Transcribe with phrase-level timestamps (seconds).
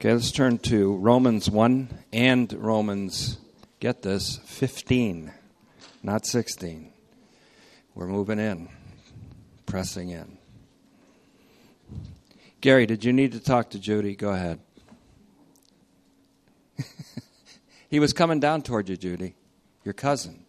[0.00, 3.36] Okay, let's turn to Romans 1 and Romans,
[3.80, 5.32] get this, 15,
[6.04, 6.92] not 16.
[7.96, 8.68] We're moving in,
[9.66, 10.38] pressing in.
[12.60, 14.14] Gary, did you need to talk to Judy?
[14.14, 14.60] Go ahead.
[17.90, 19.34] he was coming down toward you, Judy,
[19.82, 20.44] your cousin.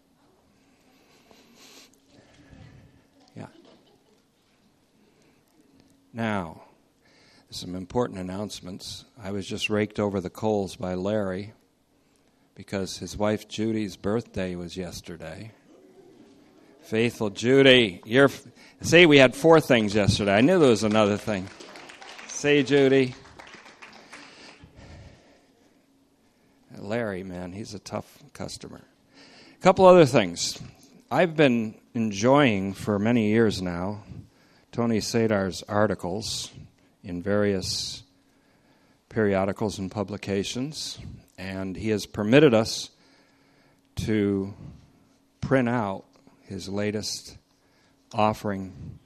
[3.36, 3.48] Yeah.
[6.14, 6.69] Now,
[7.52, 9.06] some important announcements.
[9.22, 11.54] I was just raked over the coals by Larry
[12.54, 15.52] because his wife Judy's birthday was yesterday.
[16.82, 18.30] Faithful Judy, you're
[18.82, 20.36] see we had four things yesterday.
[20.36, 21.48] I knew there was another thing.
[22.28, 23.16] See Judy.
[26.78, 28.82] Larry, man, he's a tough customer.
[29.58, 30.60] A couple other things.
[31.12, 34.04] I've been enjoying for many years now
[34.72, 36.52] Tony Sadar's articles
[37.04, 38.04] in various
[39.10, 41.00] periodicals and publications,
[41.38, 42.90] and he has permitted us
[43.96, 44.54] to
[45.42, 46.06] print out
[46.42, 47.38] his latest
[48.14, 49.00] offering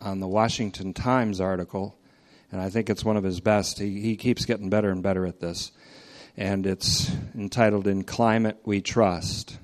[0.00, 1.96] on the Washington Times article,
[2.52, 3.78] and I think it's one of his best.
[3.78, 5.72] He, he keeps getting better and better at this.
[6.36, 9.58] And it's entitled In Climate We Trust.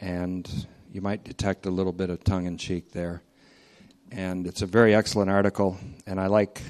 [0.00, 3.22] And you might detect a little bit of tongue in cheek there.
[4.10, 6.62] And it's a very excellent article, and I like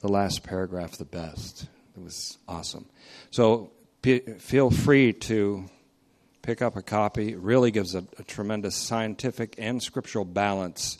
[0.00, 1.66] the last paragraph the best.
[1.96, 2.86] It was awesome.
[3.30, 3.70] So
[4.02, 5.64] p- feel free to
[6.42, 7.32] pick up a copy.
[7.32, 10.98] It really gives a, a tremendous scientific and scriptural balance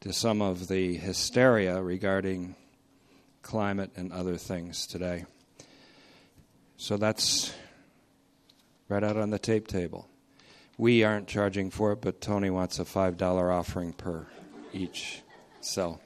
[0.00, 2.56] to some of the hysteria regarding
[3.42, 5.24] climate and other things today.
[6.76, 7.52] So that's
[8.88, 10.08] right out on the tape table.
[10.78, 14.26] We aren't charging for it, but Tony wants a $5 offering per
[14.72, 15.22] each.
[15.60, 16.00] So,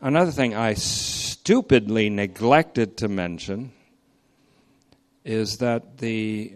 [0.00, 3.72] another thing I stupidly neglected to mention
[5.24, 6.54] is that the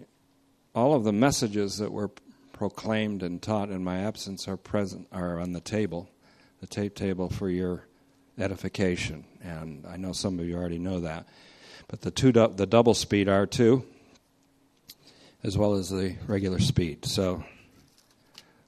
[0.75, 2.11] all of the messages that were
[2.53, 6.09] proclaimed and taught in my absence are present are on the table,
[6.61, 7.87] the tape table for your
[8.39, 9.25] edification.
[9.43, 11.27] And I know some of you already know that.
[11.89, 13.85] But the two the double speed are too,
[15.43, 17.05] as well as the regular speed.
[17.05, 17.45] So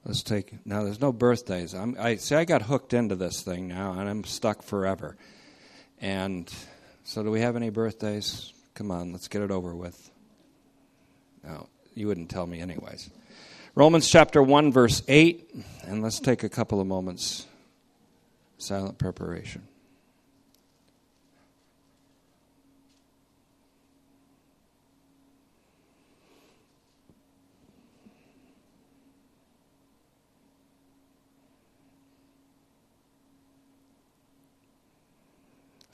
[0.05, 0.83] Let's take now.
[0.83, 1.73] There's no birthdays.
[1.73, 2.35] I'm, I see.
[2.35, 5.17] I got hooked into this thing now, and I'm stuck forever.
[5.99, 6.51] And
[7.03, 8.53] so, do we have any birthdays?
[8.75, 10.11] Come on, let's get it over with.
[11.43, 13.09] No, you wouldn't tell me, anyways.
[13.73, 15.49] Romans chapter one, verse eight,
[15.83, 17.47] and let's take a couple of moments.
[18.59, 19.67] Silent preparation.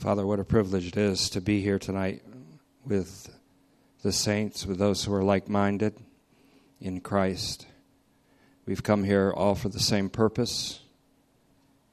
[0.02, 2.24] Father, what a privilege it is to be here tonight
[2.84, 3.30] with
[4.02, 5.96] the saints, with those who are like minded
[6.80, 7.68] in Christ.
[8.66, 10.80] We've come here all for the same purpose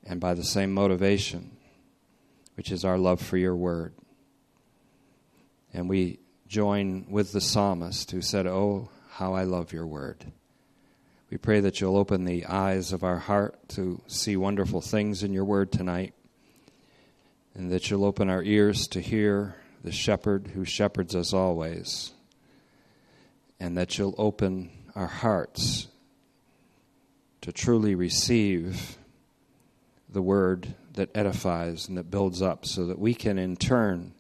[0.07, 1.59] and by the same motivation,
[2.55, 3.93] which is our love for your word.
[5.75, 10.25] And we join with the psalmist who said, Oh, how I love your word.
[11.29, 15.35] We pray that you'll open the eyes of our heart to see wonderful things in
[15.35, 16.15] your word tonight
[17.55, 22.13] and that you'll open our ears to hear the shepherd who shepherds us always,
[23.61, 25.89] and that you'll open our hearts
[27.41, 28.99] to truly receive
[30.09, 34.13] the word that edifies and that builds up, so that we can in turn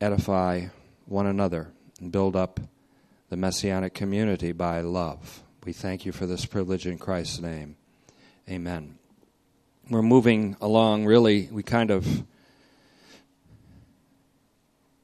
[0.00, 0.66] edify
[1.06, 1.68] one another
[2.00, 2.60] and build up
[3.28, 5.42] the messianic community by love.
[5.64, 7.76] We thank you for this privilege in Christ's name.
[8.48, 8.95] Amen
[9.88, 12.24] we're moving along really we kind of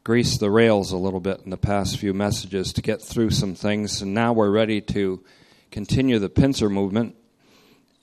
[0.05, 3.55] greased the rails a little bit in the past few messages to get through some
[3.55, 5.23] things and now we're ready to
[5.71, 7.15] continue the pincer movement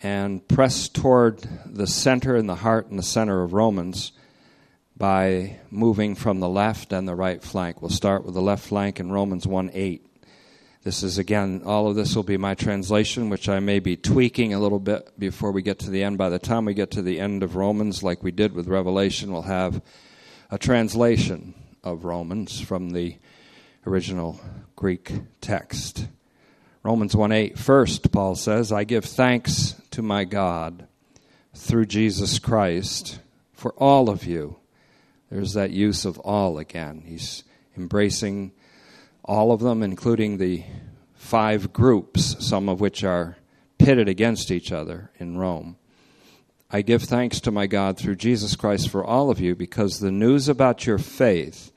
[0.02, 4.14] and press toward the center and the heart and the center of romans
[5.00, 7.82] by moving from the left and the right flank.
[7.82, 10.09] We'll start with the left flank in romans 1 8
[10.84, 14.54] this is, again, all of this will be my translation, which I may be tweaking
[14.54, 16.18] a little bit before we get to the end.
[16.18, 19.34] By the time we get to the end of Romans, like we did with Revelation,
[19.34, 19.82] we'll have
[20.50, 21.54] a translation
[21.84, 23.18] of Romans from the
[23.86, 24.40] original
[24.78, 25.12] Greek
[25.42, 26.08] text.
[26.82, 27.60] Romans 1 8.
[27.60, 30.88] First, Paul says, I give thanks to my God
[31.54, 33.20] through Jesus Christ
[33.52, 34.56] for all of you.
[35.30, 37.04] There's that use of all again.
[37.06, 37.44] He's
[37.76, 38.54] embracing
[39.30, 40.64] all of them, including the
[41.14, 43.38] five groups, some of which are
[43.78, 45.78] pitted against each other in Rome.
[46.72, 50.12] I give thanks to my God through Jesus Christ for all of you because the
[50.12, 51.72] news about your faith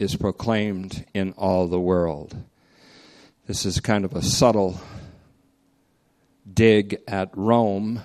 [0.00, 2.34] is proclaimed in all the world.
[3.46, 4.80] This is kind of a subtle
[6.52, 8.02] dig at Rome,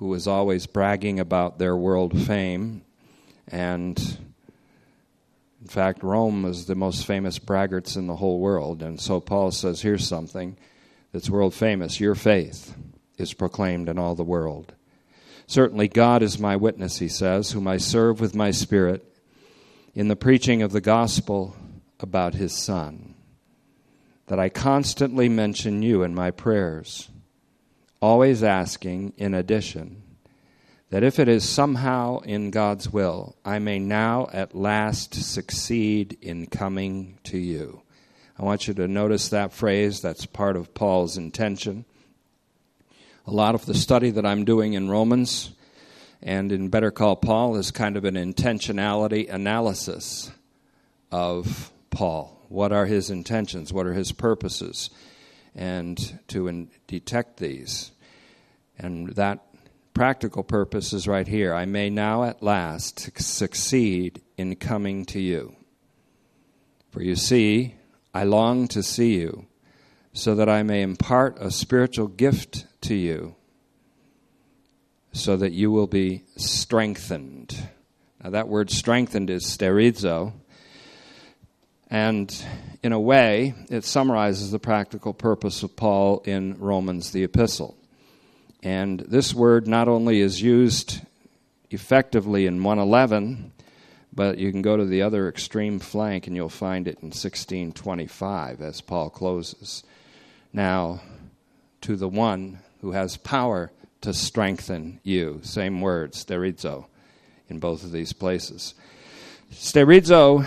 [0.00, 2.82] who is always bragging about their world fame.
[3.46, 4.18] And
[5.68, 8.82] in fact, Rome was the most famous braggarts in the whole world.
[8.82, 10.56] And so Paul says, here's something
[11.12, 12.00] that's world famous.
[12.00, 12.74] Your faith
[13.18, 14.72] is proclaimed in all the world.
[15.46, 19.14] Certainly, God is my witness, he says, whom I serve with my spirit
[19.94, 21.54] in the preaching of the gospel
[22.00, 23.14] about his Son,
[24.28, 27.10] that I constantly mention you in my prayers,
[28.00, 30.02] always asking, in addition,
[30.90, 36.46] that if it is somehow in God's will, I may now at last succeed in
[36.46, 37.82] coming to you.
[38.38, 40.00] I want you to notice that phrase.
[40.00, 41.84] That's part of Paul's intention.
[43.26, 45.50] A lot of the study that I'm doing in Romans
[46.22, 50.30] and in Better Call Paul is kind of an intentionality analysis
[51.12, 52.46] of Paul.
[52.48, 53.72] What are his intentions?
[53.72, 54.88] What are his purposes?
[55.54, 57.90] And to in- detect these.
[58.78, 59.44] And that
[59.98, 61.52] practical purpose is right here.
[61.52, 65.56] I may now at last succeed in coming to you.
[66.92, 67.74] For you see,
[68.14, 69.46] I long to see you,
[70.12, 73.34] so that I may impart a spiritual gift to you,
[75.10, 77.68] so that you will be strengthened.
[78.22, 80.32] Now, that word strengthened is sterizo.
[81.90, 82.32] And
[82.84, 87.77] in a way, it summarizes the practical purpose of Paul in Romans, the epistle.
[88.62, 91.00] And this word not only is used
[91.70, 93.52] effectively in 111,
[94.12, 98.60] but you can go to the other extreme flank and you'll find it in 1625
[98.60, 99.84] as Paul closes.
[100.52, 101.00] Now,
[101.82, 103.70] to the one who has power
[104.00, 105.40] to strengthen you.
[105.42, 106.86] Same word, sterizo,
[107.48, 108.74] in both of these places.
[109.52, 110.44] Sterizo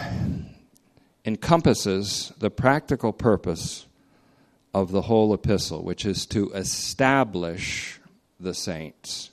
[1.25, 3.85] encompasses the practical purpose
[4.73, 8.00] of the whole epistle, which is to establish
[8.41, 9.31] the saints,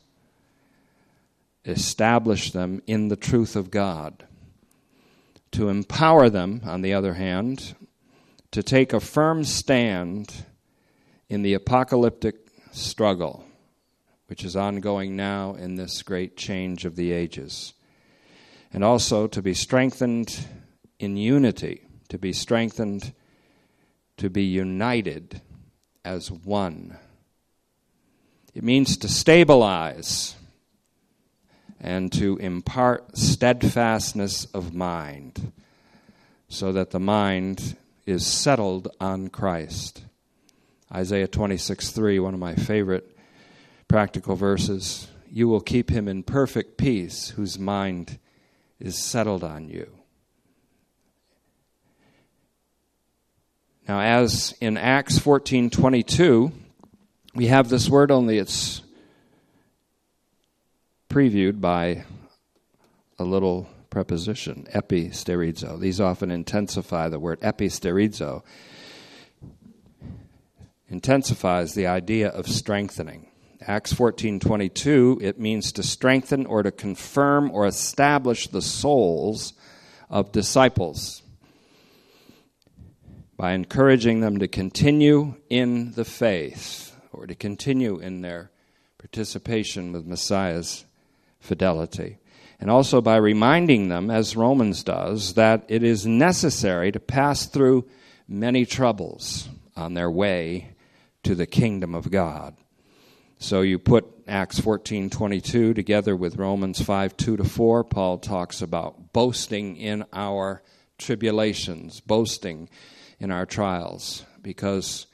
[1.65, 4.25] establish them in the truth of God
[5.53, 7.75] to empower them, on the other hand,
[8.51, 10.45] to take a firm stand
[11.29, 12.37] in the apocalyptic
[12.73, 13.45] struggle,
[14.27, 17.75] which is ongoing now in this great change of the ages.
[18.73, 20.47] And also to be strengthened
[20.99, 23.13] in unity, to be strengthened
[24.19, 25.41] to be united
[26.05, 26.99] as one.
[28.59, 30.35] It means to stabilize
[31.81, 35.53] and to impart steadfastness of mind
[36.49, 40.03] so that the mind is settled on Christ.
[40.93, 43.17] Isaiah 26 3, one of my favorite
[43.87, 45.07] practical verses.
[45.31, 48.19] You will keep him in perfect peace whose mind
[48.81, 49.89] is settled on you.
[53.87, 56.53] Now, as in Acts 14 22,
[57.35, 58.83] we have this word, only it's
[61.09, 62.05] previewed by
[63.19, 65.79] a little preposition, episterizo.
[65.81, 68.43] These often intensify the word episterizo.
[70.89, 73.27] Intensifies the idea of strengthening.
[73.61, 79.53] Acts 14:22 it means to strengthen or to confirm or establish the souls
[80.09, 81.23] of disciples
[83.37, 86.88] by encouraging them to continue in the faith
[87.19, 88.51] or to continue in their
[88.99, 90.85] participation with Messiah's
[91.41, 92.19] fidelity.
[92.61, 97.89] And also by reminding them, as Romans does, that it is necessary to pass through
[98.27, 100.75] many troubles on their way
[101.23, 102.57] to the kingdom of God.
[103.39, 107.85] So you put Acts 14:22 together with Romans 5 2 to 4.
[107.85, 110.63] Paul talks about boasting in our
[110.99, 112.69] tribulations, boasting
[113.21, 115.07] in our trials, because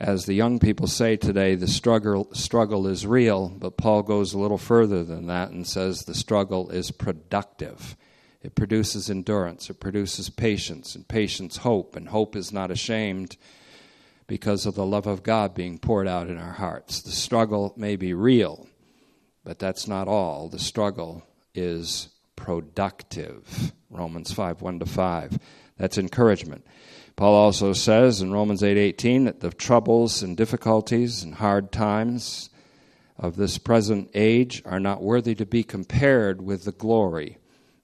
[0.00, 4.38] as the young people say today, the struggle, struggle is real, but Paul goes a
[4.38, 7.96] little further than that and says the struggle is productive.
[8.42, 13.36] It produces endurance, it produces patience, and patience, hope, and hope is not ashamed
[14.26, 17.02] because of the love of God being poured out in our hearts.
[17.02, 18.68] The struggle may be real,
[19.44, 20.48] but that's not all.
[20.48, 23.72] The struggle is productive.
[23.90, 25.38] Romans 5 1 to 5.
[25.76, 26.64] That's encouragement.
[27.20, 32.48] Paul also says in Romans 8:18 that the troubles and difficulties and hard times
[33.18, 37.36] of this present age are not worthy to be compared with the glory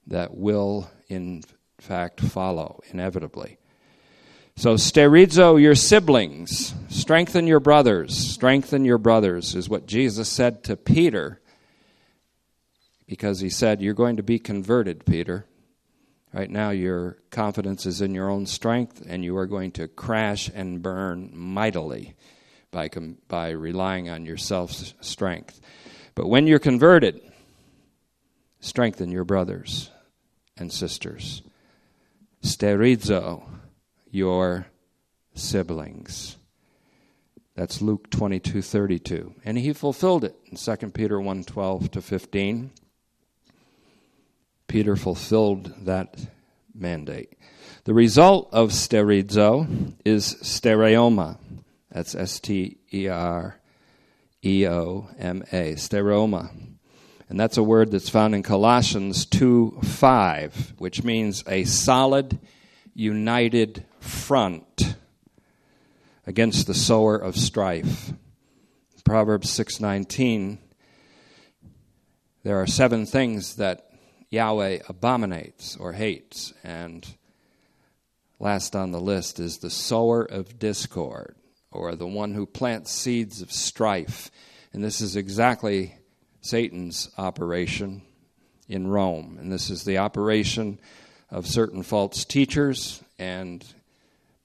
[0.07, 1.43] that will in
[1.77, 3.59] fact follow inevitably.
[4.55, 10.75] So sterizo your siblings, strengthen your brothers, strengthen your brothers is what Jesus said to
[10.75, 11.39] Peter
[13.05, 15.45] because he said, You're going to be converted, Peter.
[16.33, 20.49] Right now, your confidence is in your own strength, and you are going to crash
[20.53, 22.15] and burn mightily
[22.71, 22.89] by,
[23.27, 25.59] by relying on your self strength.
[26.15, 27.21] But when you're converted,
[28.59, 29.89] strengthen your brothers
[30.57, 31.43] and sisters.
[32.43, 33.43] Sterizo
[34.11, 34.67] your
[35.33, 36.37] siblings.
[37.55, 39.33] That's Luke 22:32.
[39.43, 42.71] And he fulfilled it in 2 Peter 1:12 to 15.
[44.67, 46.27] Peter fulfilled that
[46.73, 47.33] mandate.
[47.85, 51.37] The result of sterizo is stereoma.
[51.91, 53.59] That's S T E R
[54.43, 56.51] E O M A, stereoma.
[57.29, 62.39] And that's a word that's found in Colossians 2 5, which means a solid,
[62.93, 64.95] united front
[66.25, 68.13] against the sower of strife.
[69.03, 70.57] Proverbs 6:19
[72.43, 73.86] There are seven things that
[74.29, 77.07] Yahweh abominates or hates and
[78.39, 81.35] last on the list is the sower of discord
[81.71, 84.29] or the one who plants seeds of strife.
[84.73, 85.95] And this is exactly
[86.41, 88.01] Satan's operation
[88.67, 89.37] in Rome.
[89.39, 90.79] And this is the operation
[91.29, 93.65] of certain false teachers and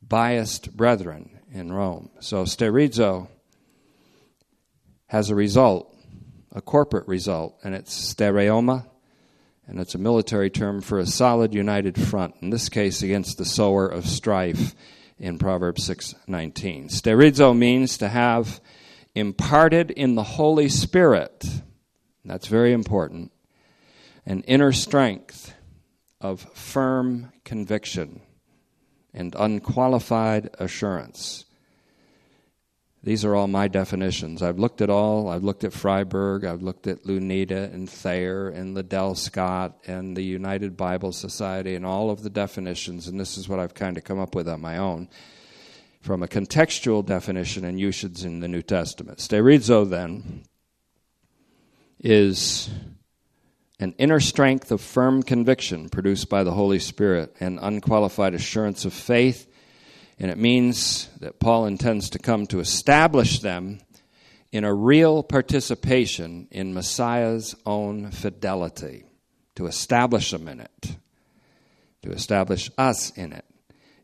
[0.01, 2.11] biased brethren in Rome.
[2.21, 3.29] So sterizo
[5.07, 5.95] has a result,
[6.53, 8.87] a corporate result, and it's stereoma,
[9.67, 13.45] and it's a military term for a solid united front, in this case against the
[13.45, 14.75] sower of strife
[15.19, 16.89] in Proverbs 6:19.
[16.89, 18.61] Sterizo means to have
[19.15, 21.47] imparted in the Holy Spirit.
[22.25, 23.33] That's very important.
[24.27, 25.55] An inner strength
[26.21, 28.21] of firm conviction
[29.13, 31.45] and unqualified assurance.
[33.05, 34.43] These are all my definitions.
[34.43, 35.29] I've looked at all.
[35.29, 36.45] I've looked at Friberg.
[36.45, 41.85] I've looked at Louw-Nida and Thayer and Liddell Scott and the United Bible Society and
[41.85, 43.09] all of the definitions.
[43.09, 45.09] And this is what I've kind of come up with on my own
[46.01, 49.19] from a contextual definition and usage in the New Testament.
[49.19, 50.45] Sterizo, then,
[52.01, 52.71] is
[53.79, 58.93] an inner strength of firm conviction produced by the Holy Spirit and unqualified assurance of
[58.93, 59.49] faith.
[60.19, 63.81] And it means that Paul intends to come to establish them
[64.53, 69.05] in a real participation in Messiah's own fidelity,
[69.55, 70.97] to establish them in it,
[72.03, 73.45] to establish us in it.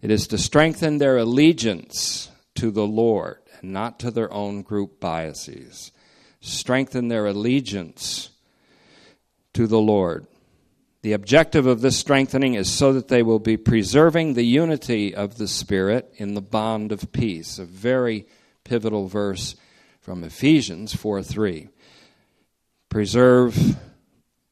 [0.01, 5.01] It is to strengthen their allegiance to the Lord and not to their own group
[5.01, 5.93] biases.
[6.41, 8.31] Strengthen their allegiance
[9.53, 10.27] to the Lord.
[11.03, 15.39] The objective of this strengthening is so that they will be preserving the unity of
[15.39, 17.59] the Spirit in the bond of peace.
[17.59, 18.27] A very
[18.65, 19.55] pivotal verse
[20.01, 21.69] from Ephesians 4 3.
[22.89, 23.77] Preserve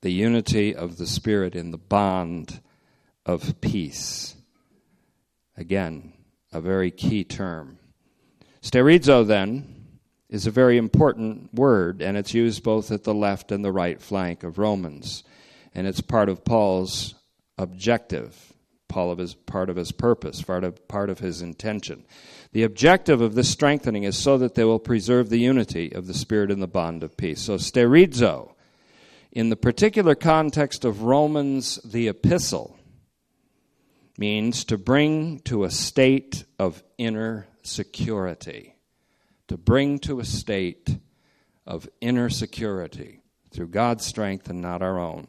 [0.02, 2.60] the unity of the Spirit in the bond
[3.24, 4.36] of peace.
[5.56, 6.12] Again,
[6.52, 7.78] a very key term.
[8.62, 9.76] Sterizo, then,
[10.28, 14.00] is a very important word, and it's used both at the left and the right
[14.00, 15.24] flank of Romans.
[15.76, 17.14] And it's part of Paul's
[17.58, 18.52] objective,
[18.88, 22.04] Paul of his, part of his purpose, part of, part of his intention.
[22.52, 26.14] The objective of this strengthening is so that they will preserve the unity of the
[26.14, 27.42] Spirit in the bond of peace.
[27.42, 28.54] So, sterizo,
[29.30, 32.78] in the particular context of Romans, the epistle,
[34.16, 38.76] means to bring to a state of inner security
[39.48, 40.98] to bring to a state
[41.66, 45.28] of inner security through God's strength and not our own.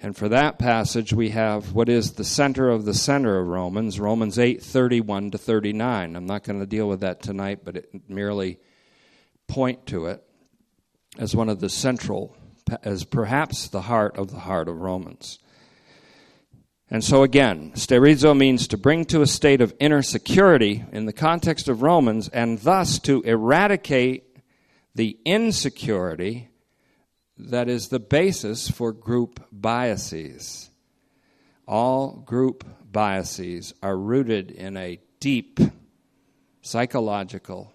[0.00, 3.98] And for that passage, we have what is the center of the center of Romans,
[3.98, 6.14] Romans 8 31 to 39.
[6.14, 8.58] I'm not going to deal with that tonight, but it merely
[9.48, 10.22] point to it
[11.18, 12.36] as one of the central,
[12.84, 15.40] as perhaps the heart of the heart of Romans.
[16.90, 21.12] And so again, sterizo means to bring to a state of inner security in the
[21.12, 24.24] context of Romans, and thus to eradicate
[24.94, 26.48] the insecurity
[27.38, 30.70] that is the basis for group biases.
[31.66, 35.60] All group biases are rooted in a deep
[36.62, 37.72] psychological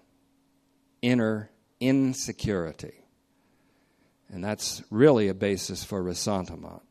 [1.02, 3.04] inner insecurity.
[4.28, 6.82] And that's really a basis for ressentiment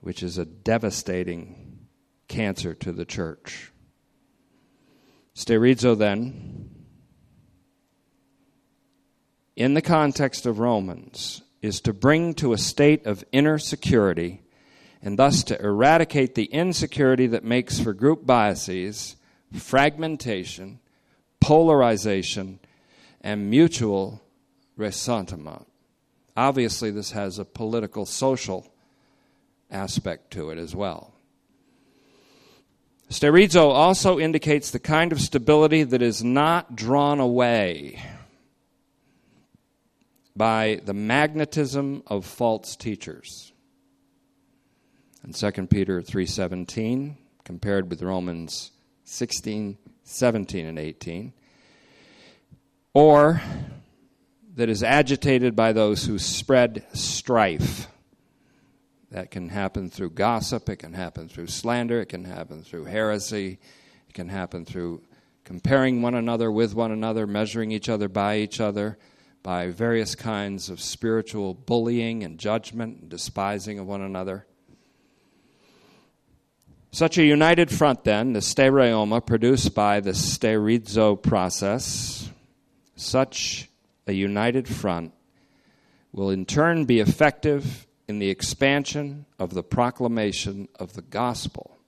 [0.00, 1.86] which is a devastating
[2.28, 3.72] cancer to the church.
[5.34, 6.70] Sterizo, then,
[9.58, 14.40] in the context of Romans, is to bring to a state of inner security
[15.02, 19.16] and thus to eradicate the insecurity that makes for group biases,
[19.52, 20.78] fragmentation,
[21.40, 22.60] polarization,
[23.20, 24.22] and mutual
[24.76, 25.66] ressentiment.
[26.36, 28.72] Obviously, this has a political, social
[29.72, 31.14] aspect to it as well.
[33.10, 38.00] Sterizo also indicates the kind of stability that is not drawn away
[40.38, 43.52] by the magnetism of false teachers.
[45.24, 48.70] In 2 Peter 3:17, compared with Romans
[49.04, 51.32] 16, 17 and 18,
[52.94, 53.42] or
[54.54, 57.88] that is agitated by those who spread strife
[59.10, 63.58] that can happen through gossip, it can happen through slander, it can happen through heresy,
[64.08, 65.02] it can happen through
[65.44, 68.98] comparing one another with one another, measuring each other by each other,
[69.42, 74.46] by various kinds of spiritual bullying and judgment and despising of one another.
[76.90, 82.30] Such a united front, then, the stereoma produced by the sterizo process,
[82.96, 83.68] such
[84.06, 85.12] a united front
[86.12, 91.78] will in turn be effective in the expansion of the proclamation of the gospel.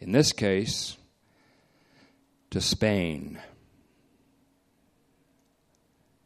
[0.00, 0.96] In this case,
[2.50, 3.38] to Spain.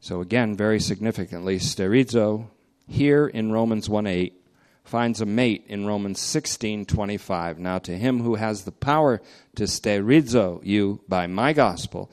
[0.07, 2.47] So, again, very significantly, sterizo
[2.87, 4.41] here in Romans 1 8
[4.85, 7.59] finds a mate in Romans 16:25.
[7.59, 9.21] Now to him who has the power
[9.57, 12.09] to sterizo you by my gospel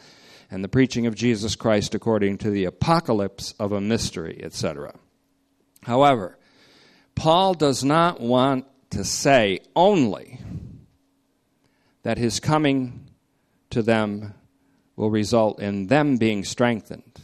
[0.49, 4.95] and the preaching of Jesus Christ according to the apocalypse of a mystery, etc.
[5.83, 6.39] However,
[7.13, 10.39] Paul does not want to say only
[12.01, 13.11] that his coming
[13.69, 14.33] to them
[14.95, 17.22] will result in them being strengthened,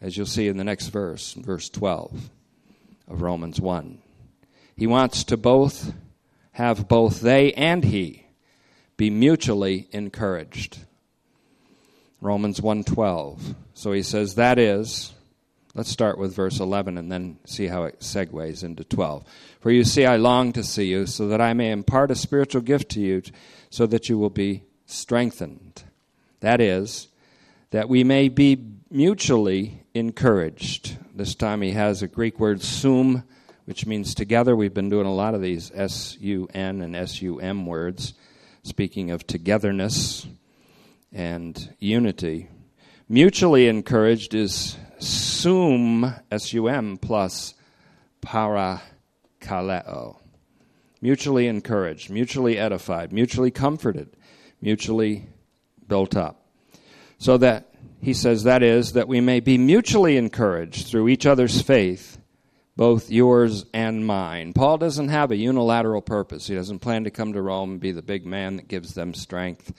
[0.00, 2.30] as you'll see in the next verse, verse 12
[3.08, 3.98] of Romans 1.
[4.76, 5.92] He wants to both
[6.52, 8.26] have both they and he
[8.96, 10.78] be mutually encouraged.
[12.20, 13.54] Romans 1:12.
[13.72, 15.12] So he says that is
[15.72, 19.24] Let's start with verse 11 and then see how it segues into 12.
[19.60, 22.62] For you see, I long to see you so that I may impart a spiritual
[22.62, 23.22] gift to you
[23.70, 25.84] so that you will be strengthened.
[26.40, 27.06] That is,
[27.70, 30.96] that we may be mutually encouraged.
[31.14, 33.24] This time he has a Greek word sum,
[33.64, 34.54] which means together.
[34.56, 38.14] We've been doing a lot of these S U N and S U M words,
[38.62, 40.26] speaking of togetherness
[41.12, 42.48] and unity.
[43.08, 47.54] Mutually encouraged is sum, S-U-M, plus
[48.20, 48.82] para
[49.40, 50.18] kaleo.
[51.00, 54.10] Mutually encouraged, mutually edified, mutually comforted,
[54.60, 55.26] mutually
[55.88, 56.46] built up.
[57.18, 57.69] So that,
[58.02, 62.18] he says, that is, that we may be mutually encouraged through each other's faith,
[62.74, 64.54] both yours and mine.
[64.54, 66.46] Paul doesn't have a unilateral purpose.
[66.46, 69.12] He doesn't plan to come to Rome and be the big man that gives them
[69.12, 69.72] strength.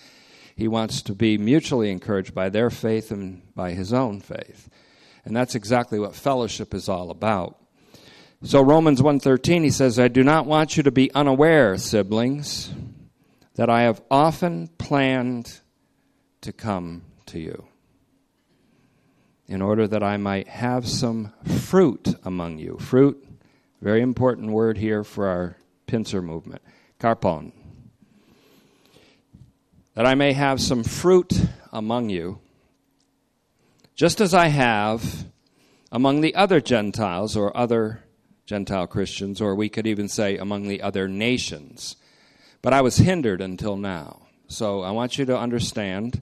[0.55, 4.69] He wants to be mutually encouraged by their faith and by his own faith.
[5.25, 7.57] And that's exactly what fellowship is all about.
[8.43, 12.71] So Romans 1:13 he says, "I do not want you to be unaware, siblings,
[13.55, 15.59] that I have often planned
[16.41, 17.65] to come to you
[19.51, 23.23] in order that I might have some fruit among you." Fruit,
[23.81, 26.61] very important word here for our pincer movement.
[26.99, 27.51] Carpon.
[29.95, 31.33] That I may have some fruit
[31.71, 32.39] among you
[33.95, 35.25] just as I have
[35.91, 38.03] among the other Gentiles or other
[38.45, 41.97] Gentile Christians, or we could even say among the other nations.
[42.61, 44.27] But I was hindered until now.
[44.47, 46.21] So I want you to understand,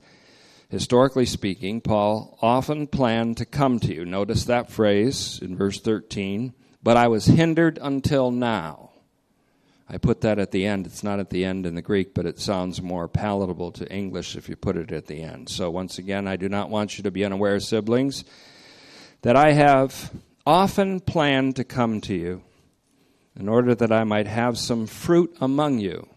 [0.69, 4.05] historically speaking, Paul often planned to come to you.
[4.05, 6.53] Notice that phrase in verse 13.
[6.81, 8.91] But I was hindered until now.
[9.91, 10.85] I put that at the end.
[10.85, 14.35] It's not at the end in the Greek, but it sounds more palatable to English
[14.35, 15.49] if you put it at the end.
[15.49, 18.23] So, once again, I do not want you to be unaware, siblings,
[19.23, 20.11] that I have
[20.45, 22.43] often planned to come to you
[23.37, 26.07] in order that I might have some fruit among you,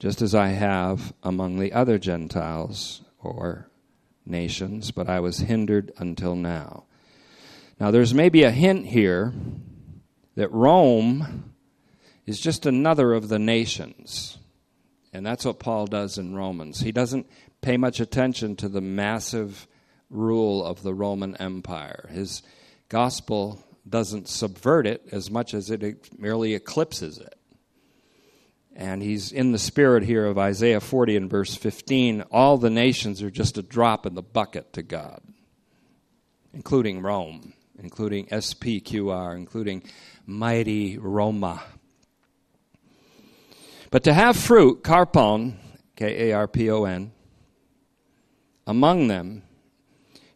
[0.00, 3.70] just as I have among the other Gentiles or
[4.24, 6.84] nations, but I was hindered until now.
[7.78, 9.32] Now, there's maybe a hint here
[10.36, 11.52] that Rome
[12.26, 14.38] is just another of the nations.
[15.12, 16.80] And that's what Paul does in Romans.
[16.80, 17.28] He doesn't
[17.60, 19.66] pay much attention to the massive
[20.08, 22.08] rule of the Roman Empire.
[22.10, 22.42] His
[22.88, 27.39] gospel doesn't subvert it as much as it merely eclipses it.
[28.80, 32.22] And he's in the spirit here of Isaiah 40 and verse 15.
[32.32, 35.20] All the nations are just a drop in the bucket to God,
[36.54, 39.82] including Rome, including SPQR, including
[40.24, 41.62] mighty Roma.
[43.90, 45.58] But to have fruit, carpon,
[45.94, 47.12] K A R P O N,
[48.66, 49.42] among them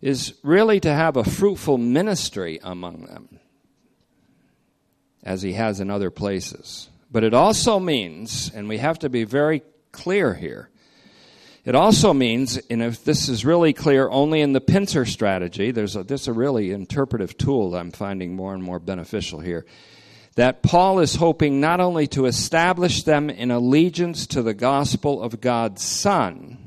[0.02, 3.40] is really to have a fruitful ministry among them,
[5.22, 6.90] as he has in other places.
[7.14, 10.68] But it also means, and we have to be very clear here,
[11.64, 15.94] it also means, and if this is really clear only in the pincer strategy, there's
[15.94, 19.64] a, this is a really interpretive tool I'm finding more and more beneficial here,
[20.35, 25.40] that Paul is hoping not only to establish them in allegiance to the gospel of
[25.40, 26.59] God's Son,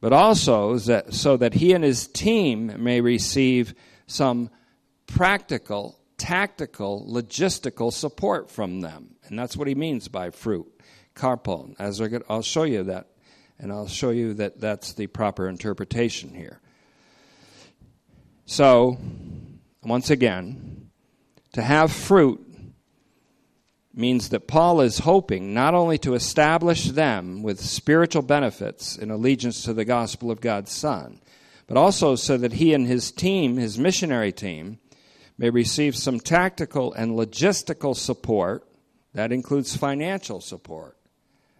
[0.00, 3.74] but also that, so that he and his team may receive
[4.06, 4.48] some
[5.06, 9.16] practical, tactical, logistical support from them.
[9.30, 10.66] And that's what he means by fruit,
[11.14, 11.76] carpon.
[11.78, 13.06] As I'll show you that,
[13.60, 16.60] and I'll show you that that's the proper interpretation here.
[18.44, 18.98] So,
[19.84, 20.90] once again,
[21.52, 22.44] to have fruit
[23.94, 29.62] means that Paul is hoping not only to establish them with spiritual benefits in allegiance
[29.62, 31.20] to the gospel of God's Son,
[31.68, 34.78] but also so that he and his team, his missionary team,
[35.38, 38.66] may receive some tactical and logistical support,
[39.14, 40.96] that includes financial support,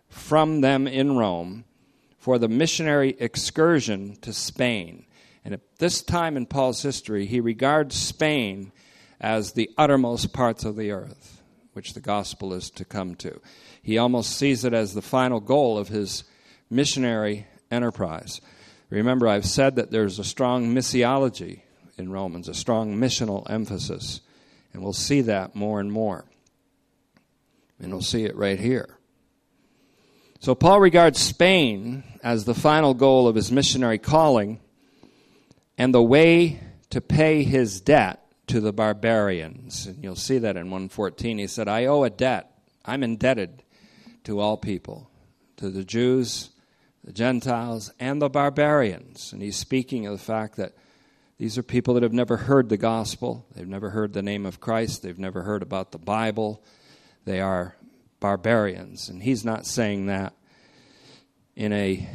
[0.08, 1.64] from them in Rome
[2.18, 5.06] for the missionary excursion to Spain.
[5.44, 8.72] And at this time in Paul's history, he regards Spain
[9.20, 11.40] as the uttermost parts of the earth
[11.72, 13.40] which the gospel is to come to.
[13.82, 16.24] He almost sees it as the final goal of his
[16.68, 18.40] missionary enterprise.
[18.90, 21.60] Remember, I've said that there's a strong missiology
[21.96, 24.20] in Romans, a strong missional emphasis,
[24.72, 26.24] and we'll see that more and more.
[27.80, 28.98] And we'll see it right here.
[30.40, 34.60] So, Paul regards Spain as the final goal of his missionary calling
[35.76, 39.86] and the way to pay his debt to the barbarians.
[39.86, 41.38] And you'll see that in 114.
[41.38, 42.52] He said, I owe a debt.
[42.84, 43.62] I'm indebted
[44.24, 45.10] to all people,
[45.56, 46.50] to the Jews,
[47.04, 49.32] the Gentiles, and the barbarians.
[49.32, 50.74] And he's speaking of the fact that
[51.38, 54.60] these are people that have never heard the gospel, they've never heard the name of
[54.60, 56.62] Christ, they've never heard about the Bible.
[57.24, 57.76] They are
[58.18, 59.09] barbarians.
[59.09, 60.35] And he's not saying that
[61.56, 62.09] in a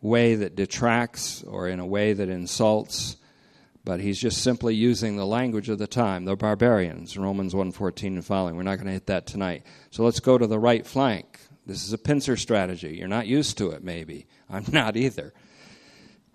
[0.00, 3.16] way that detracts or in a way that insults
[3.84, 6.24] but he's just simply using the language of the time.
[6.24, 7.16] The barbarians.
[7.16, 8.56] Romans 1.14 and following.
[8.56, 9.64] We're not going to hit that tonight.
[9.90, 11.40] So let's go to the right flank.
[11.66, 12.96] This is a pincer strategy.
[12.96, 14.26] You're not used to it maybe.
[14.48, 15.32] I'm not either.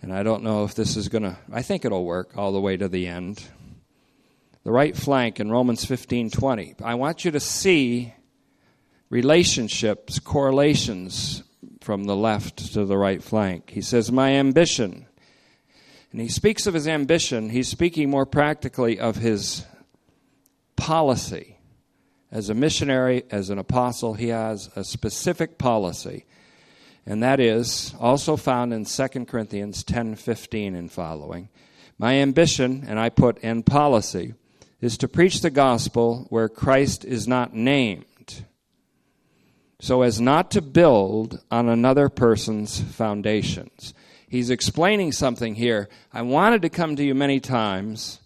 [0.01, 2.61] And i don't know if this is going to i think it'll work all the
[2.61, 3.43] way to the end
[4.67, 8.13] the right flank in romans 15.20 i want you to see
[9.09, 11.41] relationships correlations
[11.79, 15.07] from the left to the right flank he says my ambition
[16.11, 19.65] and he speaks of his ambition, he's speaking more practically of his
[20.75, 21.57] policy.
[22.31, 26.25] As a missionary, as an apostle, he has a specific policy.
[27.05, 31.49] And that is also found in 2 Corinthians 10:15 and following.
[31.97, 34.33] My ambition, and I put in policy,
[34.81, 38.43] is to preach the gospel where Christ is not named,
[39.79, 43.93] so as not to build on another person's foundations
[44.27, 45.89] he's explaining something here.
[46.13, 48.19] I wanted to come to you many times,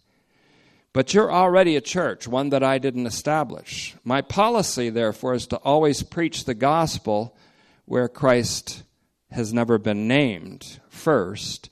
[0.93, 3.95] but you're already a church, one that I didn't establish.
[4.03, 7.37] My policy, therefore, is to always preach the gospel
[7.85, 8.83] where Christ
[9.31, 11.69] has never been named first,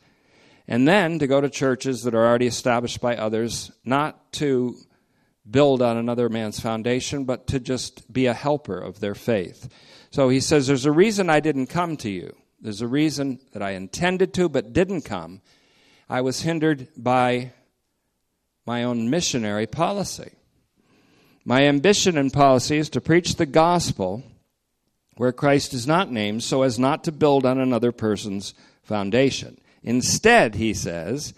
[0.70, 4.76] and then to go to churches that are already established by others, not to
[5.50, 9.68] build on another man's foundation, but to just be a helper of their faith.
[10.12, 12.36] So he says, There's a reason I didn't come to you.
[12.62, 15.42] There's a reason that I intended to but didn't come.
[16.08, 17.54] I was hindered by
[18.68, 20.34] my own missionary policy.
[21.46, 24.22] My ambition and policy is to preach the gospel
[25.18, 28.54] where Christ is not named so as not to build on another person's
[28.84, 29.60] foundation.
[29.84, 31.34] Instead, he says,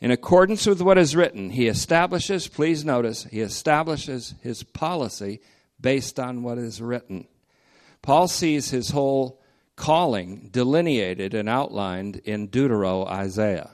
[0.00, 5.40] in accordance with what is written, he establishes, please notice, he establishes his policy
[5.80, 7.26] based on what is written.
[8.02, 9.40] Paul sees his whole
[9.76, 13.70] calling delineated and outlined in Deutero Isaiah.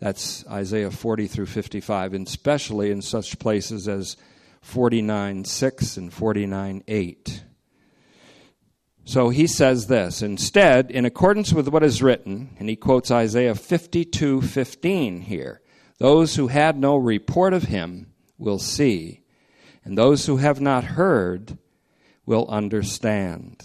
[0.00, 4.16] That's Isaiah 40 through 55, and especially in such places as
[4.60, 7.44] 49 6 and 49 8.
[9.08, 13.54] So he says this instead, in accordance with what is written, and he quotes Isaiah
[13.54, 15.62] 52 15 here
[15.96, 19.22] those who had no report of him will see,
[19.82, 21.56] and those who have not heard
[22.26, 23.62] will understand.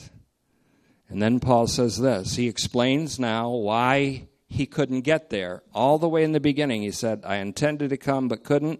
[1.10, 2.38] And then Paul says this.
[2.38, 5.62] He explains now why he couldn't get there.
[5.74, 8.80] All the way in the beginning, he said, I intended to come but couldn't.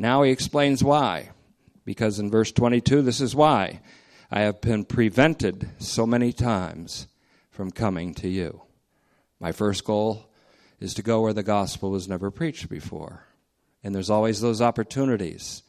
[0.00, 1.30] Now he explains why.
[1.84, 3.80] Because in verse 22, this is why
[4.34, 7.06] I have been prevented so many times
[7.50, 8.62] from coming to you.
[9.38, 10.32] My first goal
[10.80, 13.26] is to go where the gospel was never preached before.
[13.84, 15.62] And there's always those opportunities.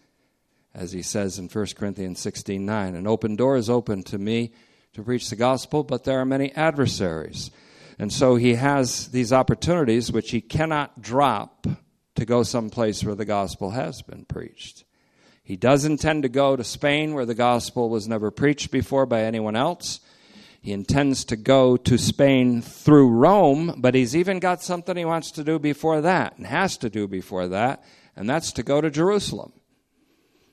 [0.73, 4.53] As he says in 1 Corinthians 16 9, an open door is open to me
[4.93, 7.51] to preach the gospel, but there are many adversaries.
[7.99, 11.67] And so he has these opportunities which he cannot drop
[12.15, 14.82] to go someplace where the gospel has been preached.
[15.43, 19.23] He does intend to go to Spain where the gospel was never preached before by
[19.23, 19.99] anyone else.
[20.61, 25.31] He intends to go to Spain through Rome, but he's even got something he wants
[25.31, 27.83] to do before that and has to do before that,
[28.15, 29.51] and that's to go to Jerusalem.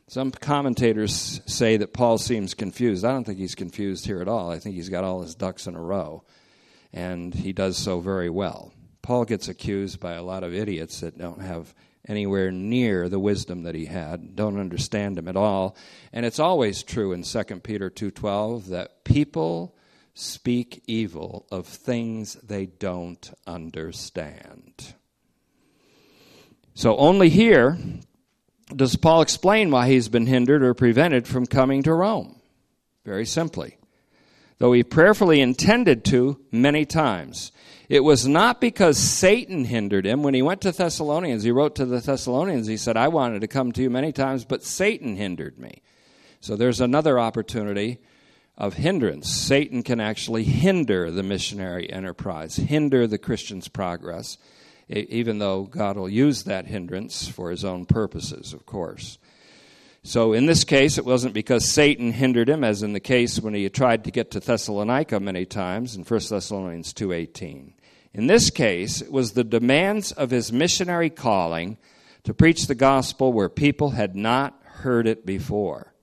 [0.08, 3.04] Some commentators say that Paul seems confused.
[3.04, 4.50] I don't think he's confused here at all.
[4.50, 6.24] I think he's got all his ducks in a row,
[6.92, 8.72] and he does so very well.
[9.02, 11.72] Paul gets accused by a lot of idiots that don't have
[12.10, 15.76] anywhere near the wisdom that he had, don't understand him at all.
[16.12, 19.76] And it's always true in 2 Peter 2:12 that people
[20.12, 24.94] speak evil of things they don't understand.
[26.74, 27.78] So only here
[28.74, 32.40] does Paul explain why he's been hindered or prevented from coming to Rome.
[33.04, 33.76] Very simply.
[34.60, 37.50] Though he prayerfully intended to many times.
[37.88, 40.22] It was not because Satan hindered him.
[40.22, 43.48] When he went to Thessalonians, he wrote to the Thessalonians, he said, I wanted to
[43.48, 45.82] come to you many times, but Satan hindered me.
[46.40, 47.98] So there's another opportunity
[48.58, 49.30] of hindrance.
[49.30, 54.36] Satan can actually hinder the missionary enterprise, hinder the Christian's progress,
[54.88, 59.18] even though God will use that hindrance for his own purposes, of course.
[60.02, 63.52] So in this case, it wasn't because Satan hindered him, as in the case when
[63.52, 67.74] he tried to get to Thessalonica many times in 1 Thessalonians 2.18.
[68.14, 71.76] In this case, it was the demands of his missionary calling
[72.24, 75.94] to preach the gospel where people had not heard it before,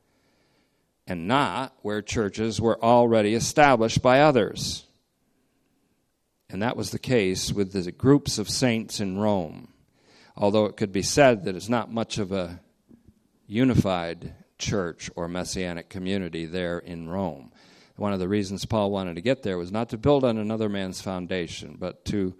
[1.07, 4.85] and not where churches were already established by others.
[6.49, 9.73] And that was the case with the groups of saints in Rome.
[10.37, 12.61] Although it could be said that it's not much of a
[13.47, 17.51] unified church or messianic community there in Rome.
[17.95, 20.69] One of the reasons Paul wanted to get there was not to build on another
[20.69, 22.35] man's foundation, but to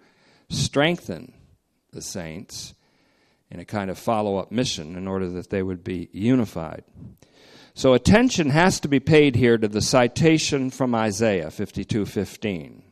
[0.48, 1.32] strengthen
[1.90, 2.74] the saints
[3.50, 6.84] in a kind of follow up mission in order that they would be unified.
[7.74, 12.82] So attention has to be paid here to the citation from Isaiah 52:15.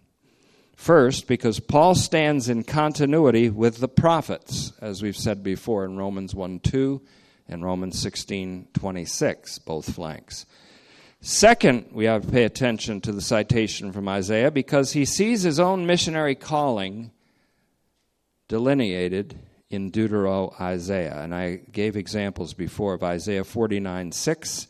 [0.76, 6.34] First, because Paul stands in continuity with the prophets, as we've said before in Romans
[6.34, 7.00] 1 2
[7.48, 10.46] and Romans 16:26, both flanks.
[11.20, 15.58] Second, we have to pay attention to the citation from Isaiah because he sees his
[15.58, 17.10] own missionary calling
[18.48, 19.38] delineated
[19.70, 21.20] in Deutero Isaiah.
[21.20, 24.68] And I gave examples before of Isaiah 49 6,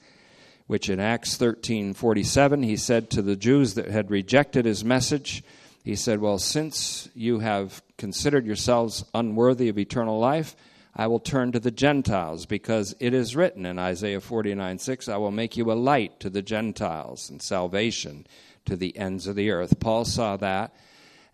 [0.66, 4.84] which in Acts thirteen forty seven he said to the Jews that had rejected his
[4.84, 5.44] message,
[5.84, 10.56] he said, Well, since you have considered yourselves unworthy of eternal life,
[10.98, 15.18] I will turn to the Gentiles, because it is written in Isaiah 49 6, I
[15.18, 18.26] will make you a light to the Gentiles and salvation
[18.64, 19.78] to the ends of the earth.
[19.78, 20.74] Paul saw that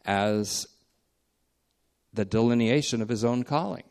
[0.05, 0.67] as
[2.13, 3.85] the delineation of his own calling.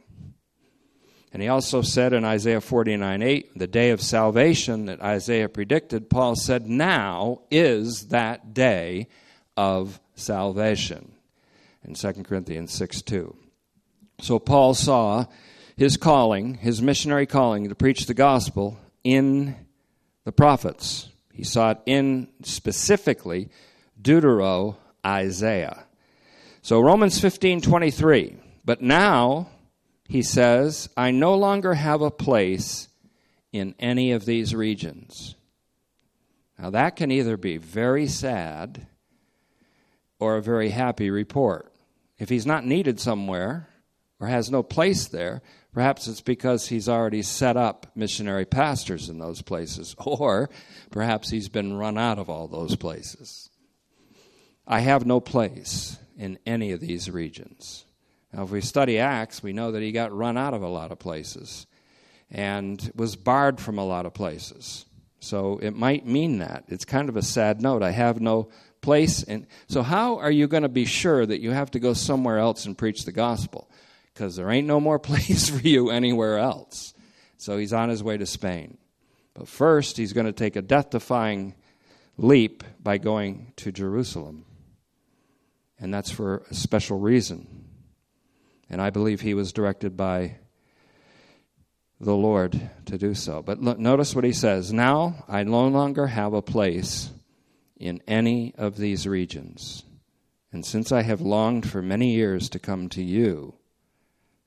[1.31, 6.10] And he also said in Isaiah 49 8, the day of salvation that Isaiah predicted,
[6.10, 9.07] Paul said, Now is that day
[9.55, 11.13] of salvation
[11.86, 13.36] in 2 Corinthians 6 2.
[14.19, 15.25] So Paul saw
[15.77, 19.55] his calling, his missionary calling to preach the gospel in
[20.25, 21.10] the prophets.
[21.34, 23.49] He saw it in specifically
[23.99, 25.86] Deutero Isaiah.
[26.62, 28.38] So Romans 15:23.
[28.63, 29.49] But now
[30.07, 32.89] he says, I no longer have a place
[33.51, 35.36] in any of these regions.
[36.60, 38.88] Now that can either be very sad
[40.19, 41.73] or a very happy report.
[42.19, 43.67] If he's not needed somewhere
[44.19, 45.41] or has no place there,
[45.73, 50.49] Perhaps it's because he's already set up missionary pastors in those places, or
[50.91, 53.49] perhaps he's been run out of all those places.
[54.67, 57.86] I have no place in any of these regions.
[58.34, 60.91] Now, if we study Acts, we know that he got run out of a lot
[60.91, 61.67] of places
[62.29, 64.86] and was barred from a lot of places.
[65.19, 66.65] So it might mean that.
[66.67, 67.84] It's kind of a sad note.
[67.84, 68.49] I have no
[68.81, 69.23] place.
[69.23, 72.39] And so, how are you going to be sure that you have to go somewhere
[72.39, 73.69] else and preach the gospel?
[74.13, 76.93] Because there ain't no more place for you anywhere else.
[77.38, 78.78] So he's on his way to Spain.
[79.34, 81.56] But first, he's going to take a death defying
[82.17, 84.45] leap by going to Jerusalem.
[85.80, 87.65] And that's for a special reason.
[88.69, 90.38] And I believe he was directed by
[92.00, 93.41] the Lord to do so.
[93.41, 97.12] But look, notice what he says Now I no longer have a place
[97.78, 99.84] in any of these regions.
[100.52, 103.56] And since I have longed for many years to come to you,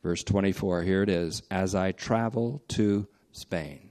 [0.04, 3.88] verse 24, here it is, as I travel to Spain.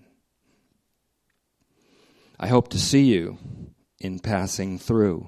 [2.39, 3.39] I hope to see you
[3.99, 5.28] in passing through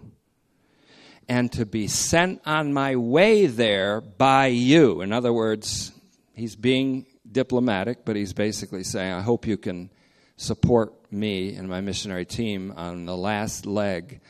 [1.28, 5.02] and to be sent on my way there by you.
[5.02, 5.92] In other words,
[6.36, 9.90] he's being diplomatic, but he's basically saying, I hope you can
[10.38, 14.22] support me and my missionary team on the last leg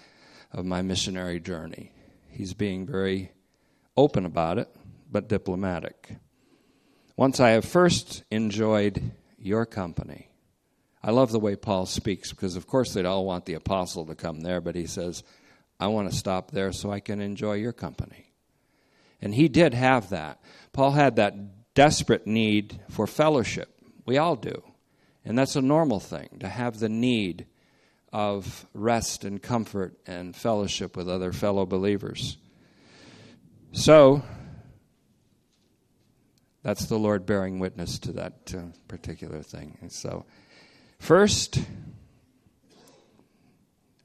[0.53, 1.91] of my missionary journey.
[2.29, 3.33] He's being very
[3.97, 4.69] open about it,
[5.11, 6.15] but diplomatic.
[7.17, 10.29] Once I have first enjoyed your company,
[11.01, 14.15] I love the way Paul speaks because, of course, they'd all want the apostle to
[14.15, 15.23] come there, but he says,
[15.79, 18.33] I want to stop there so I can enjoy your company.
[19.21, 20.41] And he did have that.
[20.73, 23.69] Paul had that desperate need for fellowship.
[24.05, 24.63] We all do.
[25.23, 27.45] And that's a normal thing to have the need
[28.11, 32.37] of rest and comfort and fellowship with other fellow believers.
[33.71, 34.23] So,
[36.65, 39.77] that's the Lord bearing witness to that uh, particular thing.
[39.81, 40.25] And so,
[40.97, 41.59] first,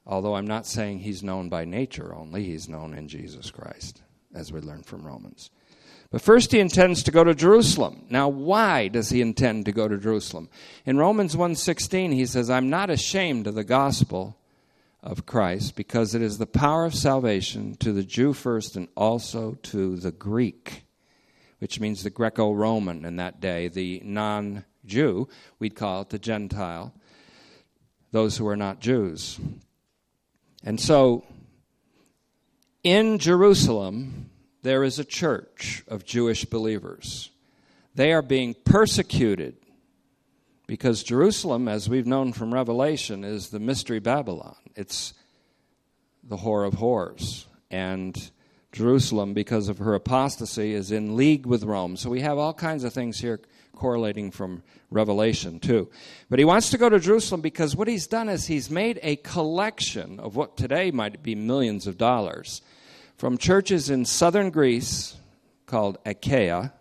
[0.06, 4.02] although I'm not saying he's known by nature only, he's known in Jesus Christ,
[4.34, 5.48] as we learn from Romans.
[6.10, 8.04] But first he intends to go to Jerusalem.
[8.10, 10.50] Now why does he intend to go to Jerusalem?
[10.84, 14.36] In Romans 1:16 he says, "I'm not ashamed of the gospel
[15.02, 19.56] of Christ because it is the power of salvation to the Jew first and also
[19.62, 20.84] to the Greek."
[21.60, 26.92] Which means the Greco-Roman in that day, the non-Jew, we'd call it the Gentile,
[28.12, 29.38] those who are not Jews.
[30.64, 31.24] And so
[32.82, 34.30] in Jerusalem
[34.62, 37.30] there is a church of Jewish believers.
[37.94, 39.56] They are being persecuted
[40.66, 44.56] because Jerusalem, as we've known from Revelation, is the mystery Babylon.
[44.76, 45.14] It's
[46.22, 47.46] the whore of whores.
[47.70, 48.30] And
[48.72, 51.96] Jerusalem, because of her apostasy, is in league with Rome.
[51.96, 53.40] So we have all kinds of things here
[53.74, 55.88] correlating from Revelation, too.
[56.28, 59.16] But he wants to go to Jerusalem because what he's done is he's made a
[59.16, 62.62] collection of what today might be millions of dollars
[63.16, 65.16] from churches in southern Greece
[65.66, 66.72] called Achaia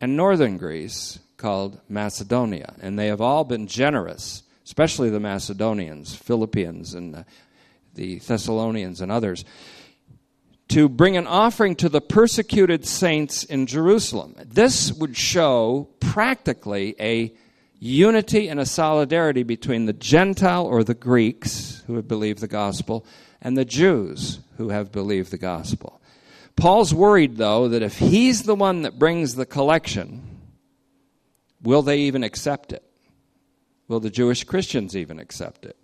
[0.00, 2.74] and northern Greece called Macedonia.
[2.80, 7.24] And they have all been generous, especially the Macedonians, Philippians, and the,
[7.94, 9.44] the Thessalonians, and others,
[10.70, 14.36] to bring an offering to the persecuted saints in Jerusalem.
[14.44, 17.34] This would show practically a
[17.80, 23.04] unity and a solidarity between the Gentile or the Greeks who have believed the gospel
[23.42, 26.00] and the Jews who have believed the gospel.
[26.54, 30.22] Paul's worried, though, that if he's the one that brings the collection,
[31.62, 32.84] will they even accept it?
[33.88, 35.76] Will the Jewish Christians even accept it?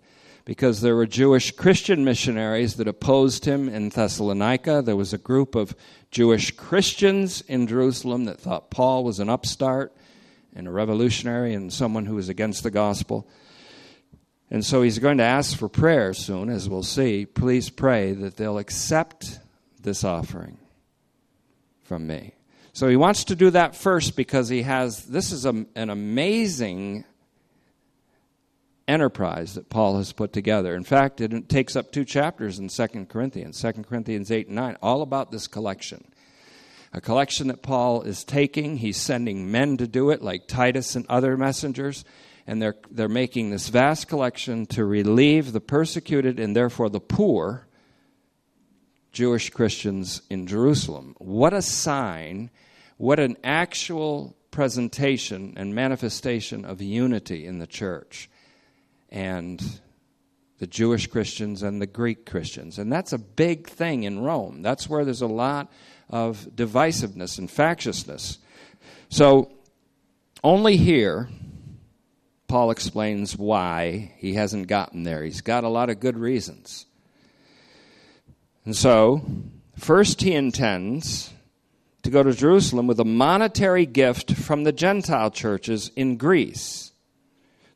[0.47, 4.81] Because there were Jewish Christian missionaries that opposed him in Thessalonica.
[4.81, 5.75] There was a group of
[6.09, 9.93] Jewish Christians in Jerusalem that thought Paul was an upstart
[10.55, 13.27] and a revolutionary and someone who was against the gospel.
[14.49, 17.25] And so he's going to ask for prayer soon, as we'll see.
[17.25, 19.41] Please pray that they'll accept
[19.81, 20.57] this offering
[21.83, 22.35] from me.
[22.71, 27.03] So he wants to do that first because he has this is a, an amazing
[28.87, 30.75] enterprise that Paul has put together.
[30.75, 34.77] In fact, it takes up two chapters in 2 Corinthians, 2 Corinthians 8 and 9,
[34.81, 36.05] all about this collection.
[36.93, 41.05] A collection that Paul is taking, he's sending men to do it, like Titus and
[41.07, 42.05] other messengers
[42.47, 47.67] and they're, they're making this vast collection to relieve the persecuted and therefore the poor
[49.11, 51.13] Jewish Christians in Jerusalem.
[51.17, 52.49] What a sign,
[52.95, 58.29] what an actual presentation and manifestation of unity in the church.
[59.09, 59.63] And
[60.59, 62.79] the Jewish Christians and the Greek Christians.
[62.79, 64.61] And that's a big thing in Rome.
[64.61, 65.71] That's where there's a lot
[66.09, 68.39] of divisiveness and factiousness.
[69.09, 69.51] So,
[70.43, 71.29] only here
[72.47, 75.23] Paul explains why he hasn't gotten there.
[75.23, 76.85] He's got a lot of good reasons.
[78.63, 79.21] And so,
[79.77, 81.33] first, he intends
[82.03, 86.86] to go to Jerusalem with a monetary gift from the Gentile churches in Greece.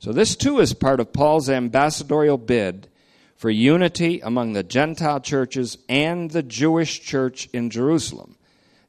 [0.02, 2.90] So, this too is part of Paul's ambassadorial bid
[3.36, 8.36] for unity among the Gentile churches and the Jewish church in Jerusalem.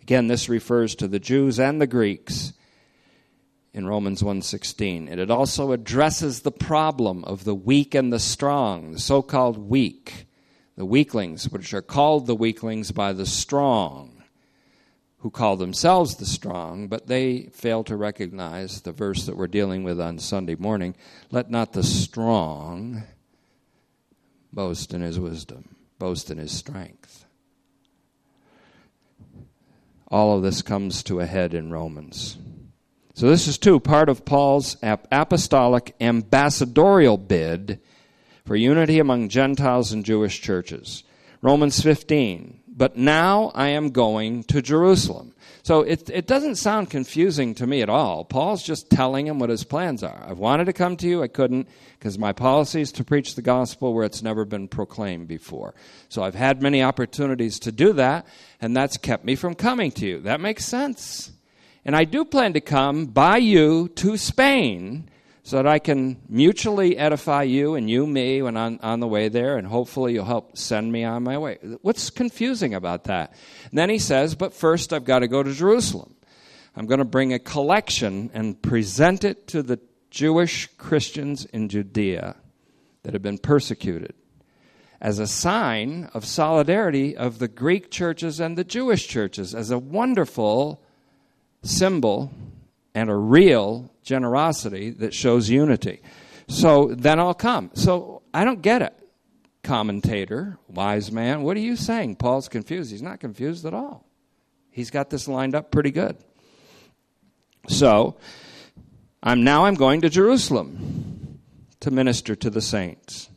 [0.00, 2.54] Again, this refers to the Jews and the Greeks
[3.74, 5.06] in Romans 1:16.
[5.06, 10.26] And it also addresses the problem of the weak and the strong, the so-called weak,
[10.76, 14.11] the weaklings, which are called the weaklings by the strong,
[15.22, 19.82] who call themselves the strong, but they fail to recognize the verse that we're dealing
[19.82, 20.94] with on Sunday morning,
[21.30, 23.02] let not the strong
[24.52, 27.24] boast in his wisdom, boast in his strength.
[30.12, 32.36] all of this comes to a head in Romans.
[33.14, 37.80] So, this is too part of Paul's apostolic ambassadorial bid
[38.44, 41.02] for unity among Gentiles and Jewish churches.
[41.40, 42.61] Romans 15.
[42.82, 45.36] But now I am going to Jerusalem.
[45.62, 48.24] So it, it doesn't sound confusing to me at all.
[48.24, 50.26] Paul's just telling him what his plans are.
[50.28, 53.40] I've wanted to come to you, I couldn't, because my policy is to preach the
[53.40, 55.76] gospel where it's never been proclaimed before.
[56.08, 58.26] So I've had many opportunities to do that,
[58.60, 60.18] and that's kept me from coming to you.
[60.18, 61.30] That makes sense.
[61.84, 65.08] And I do plan to come by you to Spain
[65.44, 69.28] so that I can mutually edify you and you me when I'm on the way
[69.28, 71.58] there, and hopefully you'll help send me on my way.
[71.82, 73.34] What's confusing about that?
[73.70, 76.14] And then he says, But first I've got to go to Jerusalem.
[76.76, 79.80] I'm going to bring a collection and present it to the
[80.10, 82.36] Jewish Christians in Judea
[83.02, 84.14] that have been persecuted
[85.02, 89.78] as a sign of solidarity of the Greek churches and the Jewish churches, as a
[89.78, 90.80] wonderful
[91.62, 92.32] symbol
[92.94, 96.02] and a real generosity that shows unity.
[96.48, 97.70] So then I'll come.
[97.74, 98.94] So I don't get it.
[99.62, 102.16] Commentator, wise man, what are you saying?
[102.16, 102.90] Paul's confused.
[102.90, 104.04] He's not confused at all.
[104.70, 106.16] He's got this lined up pretty good.
[107.68, 108.16] So
[109.22, 111.38] I'm now I'm going to Jerusalem
[111.80, 113.28] to minister to the saints.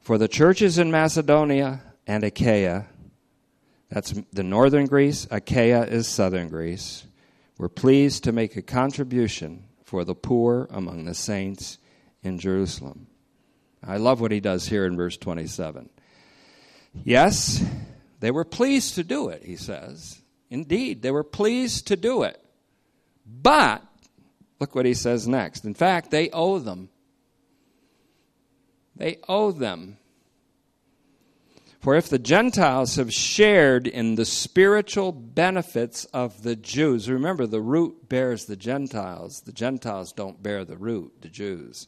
[0.00, 2.86] For the churches in Macedonia and Achaia,
[3.90, 7.06] that's the northern Greece, Achaia is southern Greece
[7.58, 11.78] we're pleased to make a contribution for the poor among the saints
[12.22, 13.06] in Jerusalem.
[13.86, 15.88] I love what he does here in verse 27.
[17.04, 17.64] Yes,
[18.20, 20.20] they were pleased to do it, he says.
[20.50, 22.42] Indeed, they were pleased to do it.
[23.26, 23.82] But,
[24.60, 25.64] look what he says next.
[25.64, 26.88] In fact, they owe them.
[28.94, 29.98] They owe them
[31.86, 37.60] for if the Gentiles have shared in the spiritual benefits of the Jews, remember the
[37.60, 41.86] root bears the Gentiles, the Gentiles don't bear the root, the Jews.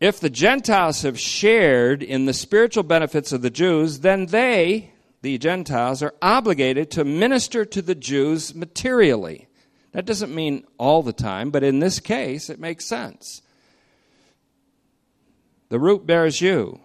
[0.00, 4.92] If the Gentiles have shared in the spiritual benefits of the Jews, then they,
[5.22, 9.48] the Gentiles, are obligated to minister to the Jews materially.
[9.92, 13.40] That doesn't mean all the time, but in this case, it makes sense.
[15.70, 16.80] The root bears you.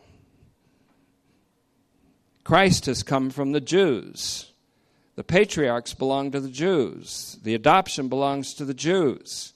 [2.46, 4.54] Christ has come from the Jews.
[5.16, 7.38] The patriarchs belong to the Jews.
[7.42, 9.54] The adoption belongs to the Jews.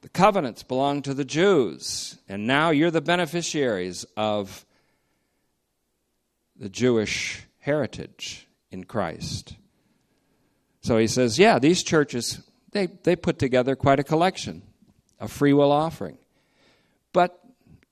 [0.00, 2.16] The covenants belong to the Jews.
[2.26, 4.64] And now you're the beneficiaries of
[6.58, 9.56] the Jewish heritage in Christ.
[10.80, 12.40] So he says, yeah, these churches,
[12.72, 14.62] they, they put together quite a collection,
[15.20, 16.16] a free will offering.
[17.12, 17.38] But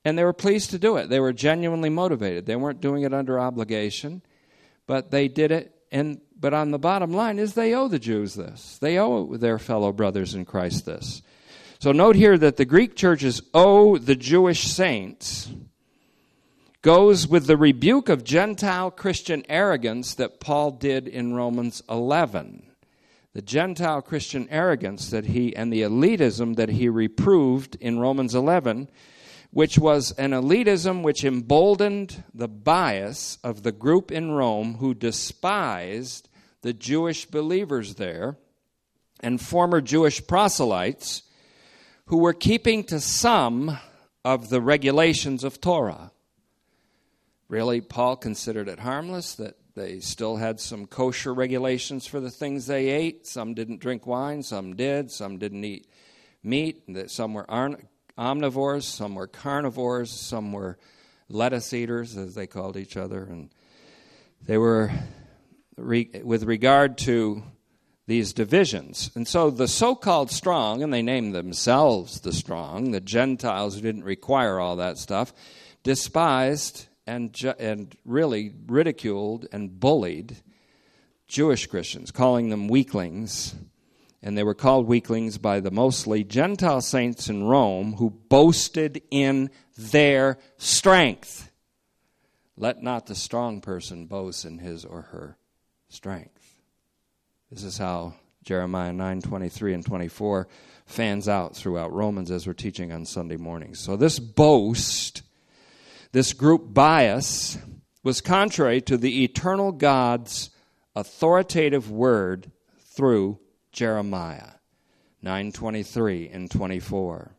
[0.05, 1.09] and they were pleased to do it.
[1.09, 2.47] They were genuinely motivated.
[2.47, 4.23] They weren't doing it under obligation,
[4.87, 5.75] but they did it.
[5.91, 8.79] And but on the bottom line is they owe the Jews this.
[8.79, 11.23] They owe their fellow brothers in Christ this.
[11.79, 15.51] So note here that the Greek churches owe the Jewish saints
[16.83, 22.63] goes with the rebuke of Gentile Christian arrogance that Paul did in Romans 11.
[23.33, 28.89] The Gentile Christian arrogance that he and the elitism that he reproved in Romans 11
[29.55, 36.29] which was an elitism which emboldened the bias of the group in Rome who despised
[36.63, 38.37] the Jewish believers there
[39.21, 41.23] and former Jewish proselytes
[42.07, 43.79] who were keeping to some
[44.25, 46.11] of the regulations of Torah.
[47.47, 52.67] Really, Paul considered it harmless that they still had some kosher regulations for the things
[52.67, 53.25] they ate.
[53.25, 55.87] Some didn't drink wine, some did, some didn't eat
[56.43, 57.49] meat, some were
[58.19, 60.79] omnivores, some were carnivores, some were
[61.29, 63.25] lettuce eaters, as they called each other.
[63.25, 63.51] And
[64.47, 64.93] they were,
[65.77, 67.43] re- with regard to
[68.07, 69.11] these divisions.
[69.15, 73.81] And so the so called strong, and they named themselves the strong, the Gentiles who
[73.81, 75.33] didn't require all that stuff,
[75.83, 80.37] despised and, ju- and really ridiculed and bullied
[81.27, 83.55] Jewish Christians, calling them weaklings
[84.25, 89.51] and they were called weaklings by the mostly Gentile saints in Rome who boasted in
[89.77, 91.51] their strength.
[92.57, 95.37] Let not the strong person boast in his or her
[95.91, 96.57] strength.
[97.51, 100.49] This is how Jeremiah 9 23 and 24
[100.87, 103.79] fans out throughout Romans as we're teaching on Sunday mornings.
[103.79, 105.23] So, this boast,
[106.13, 107.59] this group bias,
[108.03, 110.49] was contrary to the eternal God's
[110.97, 113.39] authoritative word through
[113.75, 114.53] Jeremiah
[115.23, 117.35] 9:23 and 24,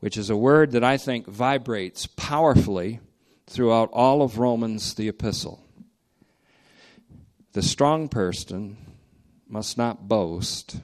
[0.00, 3.00] which is a word that I think vibrates powerfully
[3.46, 5.64] throughout all of Romans the epistle.
[7.52, 8.76] The strong person
[9.46, 10.80] must not boast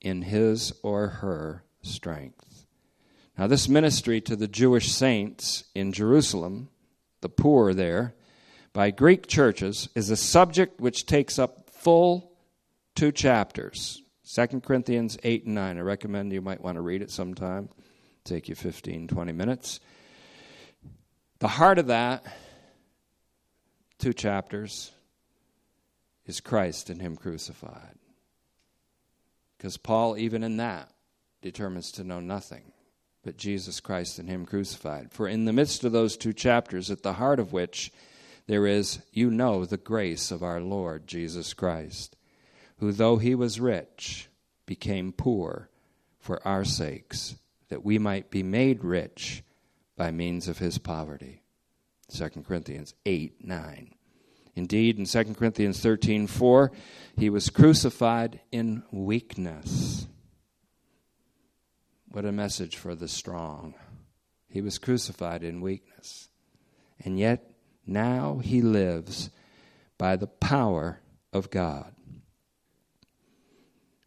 [0.00, 2.66] in his or her strength.
[3.36, 6.70] Now, this ministry to the Jewish saints in Jerusalem,
[7.20, 8.14] the poor there,
[8.72, 12.31] by Greek churches, is a subject which takes up full
[12.94, 14.02] two chapters
[14.34, 15.78] 2 Corinthians 8 and 9.
[15.78, 17.68] I recommend you might want to read it sometime.
[18.24, 19.80] Take you 15, 20 minutes.
[21.40, 22.24] The heart of that,
[23.98, 24.92] two chapters,
[26.24, 27.98] is Christ and Him crucified.
[29.58, 30.88] Because Paul, even in that,
[31.42, 32.72] determines to know nothing
[33.24, 35.12] but Jesus Christ and Him crucified.
[35.12, 37.92] For in the midst of those two chapters, at the heart of which
[38.46, 42.16] there is, you know, the grace of our Lord Jesus Christ,
[42.82, 44.28] who, though He was rich,
[44.66, 45.70] became poor
[46.18, 47.36] for our sakes,
[47.68, 49.44] that we might be made rich
[49.96, 51.44] by means of His poverty.
[52.12, 53.94] 2 Corinthians 8 9.
[54.56, 56.72] Indeed, in 2 Corinthians 13 4,
[57.16, 60.08] he was crucified in weakness.
[62.08, 63.74] What a message for the strong.
[64.48, 66.30] He was crucified in weakness.
[66.98, 67.48] And yet,
[67.86, 69.30] now he lives
[69.98, 70.98] by the power
[71.32, 71.94] of God.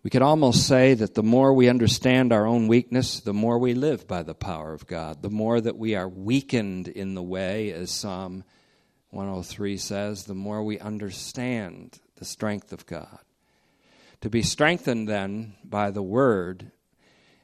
[0.05, 3.73] We could almost say that the more we understand our own weakness, the more we
[3.73, 7.71] live by the power of God, the more that we are weakened in the way,
[7.71, 8.43] as Psalm
[9.09, 13.17] 103 says, the more we understand the strength of God.
[14.21, 16.71] To be strengthened then by the Word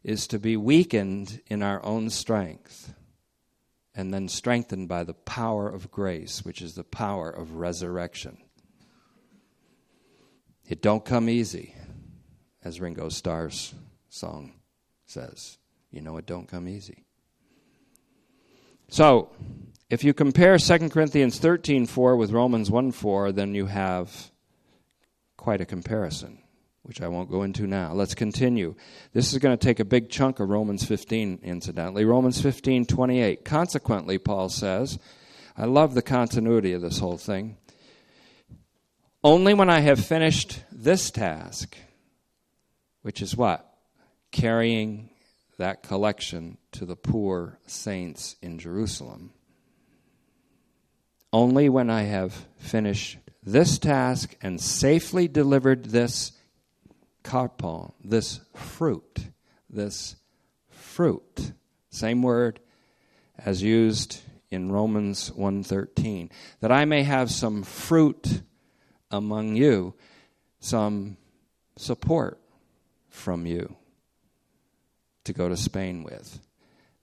[0.04, 2.94] is to be weakened in our own strength
[3.96, 8.38] and then strengthened by the power of grace, which is the power of resurrection.
[10.70, 11.74] It don't come easy,
[12.64, 13.74] as Ringo Starr's
[14.10, 14.54] song
[15.06, 15.58] says.
[15.92, 17.04] You know it don't come easy.
[18.90, 19.30] So,
[19.90, 24.32] if you compare 2 Corinthians 13:4 with Romans 1:4, then you have
[25.38, 26.40] quite a comparison,
[26.84, 27.94] which I won't go into now.
[27.94, 28.76] Let's continue.
[29.14, 32.06] This is going to take a big chunk of Romans 15 incidentally.
[32.06, 33.44] Romans 15:28.
[33.44, 35.00] Consequently, Paul says,
[35.58, 37.58] I love the continuity of this whole thing.
[39.24, 41.78] Only when I have finished this task,
[43.02, 43.68] which is what?
[44.32, 45.10] Carrying
[45.58, 49.34] that collection to the poor saints in Jerusalem
[51.34, 56.34] only when I have finished this task and safely delivered this
[57.24, 59.28] carpon, this fruit,
[59.70, 60.16] this
[60.70, 61.54] fruit,
[61.90, 62.60] same word
[63.38, 66.30] as used in Romans 1:13,
[66.60, 68.42] that I may have some fruit
[69.10, 69.94] among you,
[70.60, 71.18] some
[71.78, 72.41] support
[73.12, 73.76] from you
[75.26, 76.40] to go to Spain with,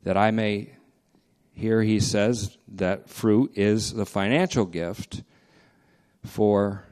[0.02, 0.72] that I may
[1.58, 5.24] here he says that fruit is the financial gift
[6.24, 6.84] for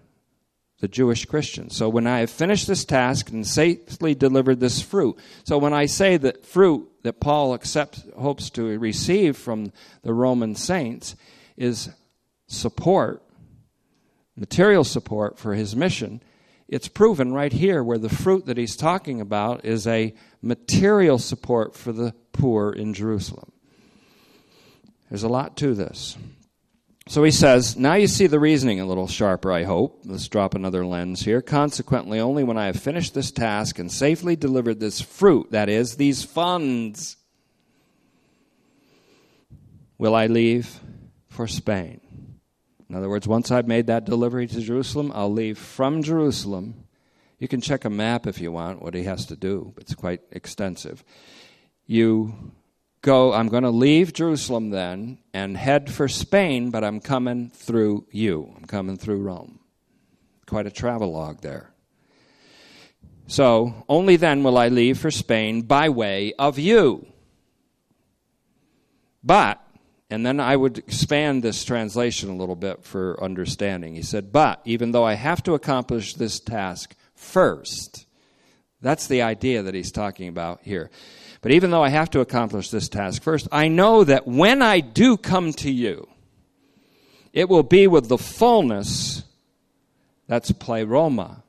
[0.81, 1.71] the Jewish Christian.
[1.71, 5.87] So when I have finished this task and safely delivered this fruit, so when I
[5.87, 11.15] say that fruit that Paul accepts, hopes to receive from the Roman saints
[11.57, 11.89] is
[12.49, 13.23] support,
[14.37, 16.21] material support for his mission,
[16.69, 21.77] it's proven right here where the fruit that he's talking about is a material support
[21.77, 23.53] for the poor in Jerusalem.
[25.09, 26.17] There's a lot to this.
[27.09, 30.01] So he says, Now you see the reasoning a little sharper, I hope.
[30.05, 31.41] Let's drop another lens here.
[31.41, 35.97] Consequently, only when I have finished this task and safely delivered this fruit, that is,
[35.97, 37.17] these funds,
[39.99, 40.81] will I leave
[41.29, 42.01] for Spain.
[42.89, 46.85] In other words, once I've made that delivery to Jerusalem, I'll leave from Jerusalem.
[47.39, 50.23] You can check a map if you want, what he has to do, it's quite
[50.31, 51.05] extensive.
[51.87, 52.53] You
[53.03, 58.07] go, I'm going to leave Jerusalem then and head for Spain, but I'm coming through
[58.11, 58.53] you.
[58.57, 59.61] I'm coming through Rome.
[60.47, 61.71] Quite a travelogue there.
[63.29, 67.07] So, only then will I leave for Spain by way of you.
[69.25, 69.61] But,
[70.09, 73.95] and then I would expand this translation a little bit for understanding.
[73.95, 78.07] He said, But, even though I have to accomplish this task first,
[78.81, 80.91] that's the idea that he's talking about here.
[81.41, 84.81] But even though I have to accomplish this task first, I know that when I
[84.81, 86.09] do come to you,
[87.33, 89.25] it will be with the fullness,
[90.29, 91.43] that's pleroma,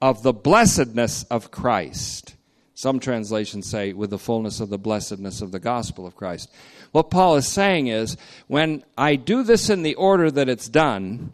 [0.00, 2.36] of the blessedness of Christ.
[2.78, 6.48] Some translations say with the fullness of the blessedness of the gospel of Christ.
[6.92, 8.16] What Paul is saying is
[8.46, 11.32] when I do this in the order that it's done,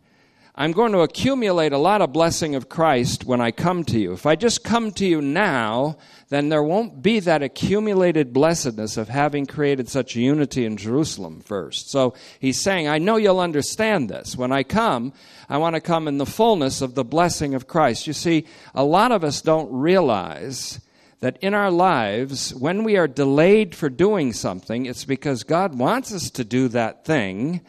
[0.54, 4.14] I'm going to accumulate a lot of blessing of Christ when I come to you.
[4.14, 5.98] If I just come to you now,
[6.30, 11.90] then there won't be that accumulated blessedness of having created such unity in Jerusalem first.
[11.90, 14.34] So he's saying, I know you'll understand this.
[14.34, 15.12] When I come,
[15.50, 18.06] I want to come in the fullness of the blessing of Christ.
[18.06, 20.80] You see, a lot of us don't realize
[21.20, 26.12] that in our lives, when we are delayed for doing something, it's because God wants
[26.12, 27.60] us to do that thing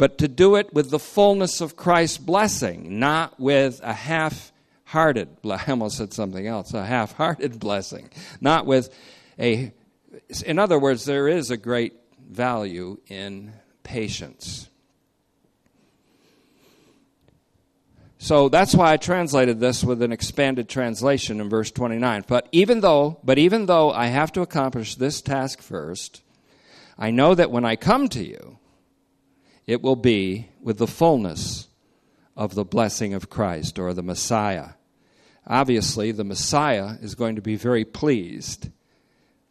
[0.00, 4.50] but to do it with the fullness of Christ's blessing, not with a half
[4.84, 8.08] hearted, I almost said something else, a half hearted blessing,
[8.40, 8.88] not with
[9.38, 9.74] a,
[10.46, 11.92] in other words, there is a great
[12.26, 14.69] value in patience.
[18.22, 22.26] So that's why I translated this with an expanded translation in verse 29.
[22.28, 26.20] But even though, but even though I have to accomplish this task first,
[26.98, 28.58] I know that when I come to you,
[29.66, 31.68] it will be with the fullness
[32.36, 34.72] of the blessing of Christ or the Messiah.
[35.46, 38.68] Obviously, the Messiah is going to be very pleased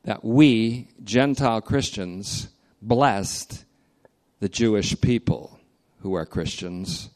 [0.04, 2.50] that we, Gentile Christians,
[2.84, 3.66] blessed
[4.40, 5.60] the Jewish people
[6.02, 7.10] who are Christians,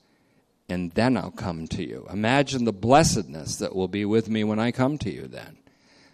[0.70, 2.07] and then I'll come to you.
[2.11, 5.57] Imagine the blessedness that will be with me when I come to you then.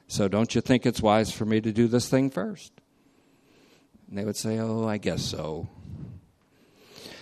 [0.07, 2.71] So, don't you think it's wise for me to do this thing first?
[4.09, 5.69] And they would say, Oh, I guess so.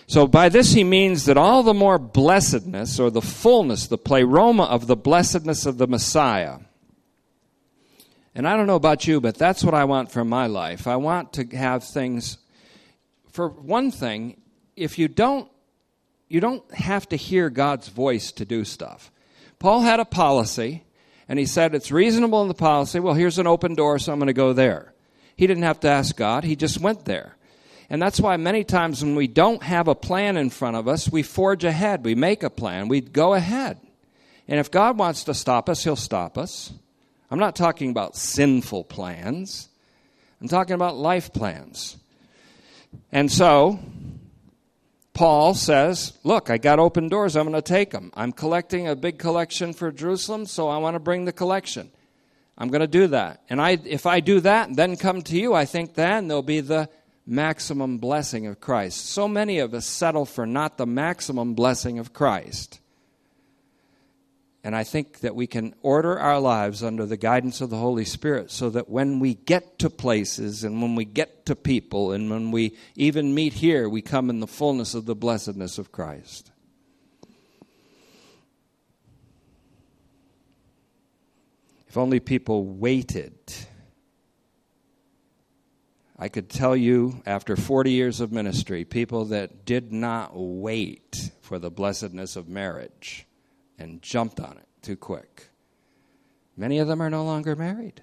[0.09, 4.63] So by this he means that all the more blessedness or the fullness, the pleroma
[4.63, 6.59] of the blessedness of the Messiah.
[8.33, 10.87] And I don't know about you, but that's what I want for my life.
[10.87, 12.37] I want to have things
[13.37, 14.41] for one thing,
[14.75, 15.47] if you don't
[16.27, 19.11] you don't have to hear God's voice to do stuff.
[19.59, 20.83] Paul had a policy
[21.29, 22.99] and he said it's reasonable in the policy.
[22.99, 24.93] Well, here's an open door, so I'm going to go there.
[25.35, 27.35] He didn't have to ask God, he just went there.
[27.89, 31.09] And that's why many times when we don't have a plan in front of us,
[31.09, 32.03] we forge ahead.
[32.03, 32.89] We make a plan.
[32.89, 33.79] We go ahead.
[34.47, 36.73] And if God wants to stop us, He'll stop us.
[37.31, 39.69] I'm not talking about sinful plans,
[40.41, 41.97] I'm talking about life plans.
[43.11, 43.79] And so,
[45.17, 47.35] Paul says, Look, I got open doors.
[47.35, 48.11] I'm going to take them.
[48.13, 51.89] I'm collecting a big collection for Jerusalem, so I want to bring the collection.
[52.55, 53.41] I'm going to do that.
[53.49, 56.43] And I, if I do that, and then come to you, I think then there'll
[56.43, 56.87] be the
[57.25, 59.07] maximum blessing of Christ.
[59.07, 62.79] So many of us settle for not the maximum blessing of Christ.
[64.67, 68.03] And I think that we can order our lives under the guidance of the Holy
[68.03, 72.29] Spirit so that when we get to places and when we get to people and
[72.29, 76.51] when we even meet here, we come in the fullness of the blessedness of Christ.
[81.87, 83.39] If only people waited
[86.19, 91.57] I could tell you after 40 years of ministry, people that did not wait for
[91.57, 93.26] the blessedness of marriage
[93.77, 95.49] and jumped on it too quick.
[96.55, 98.01] Many of them are no longer married.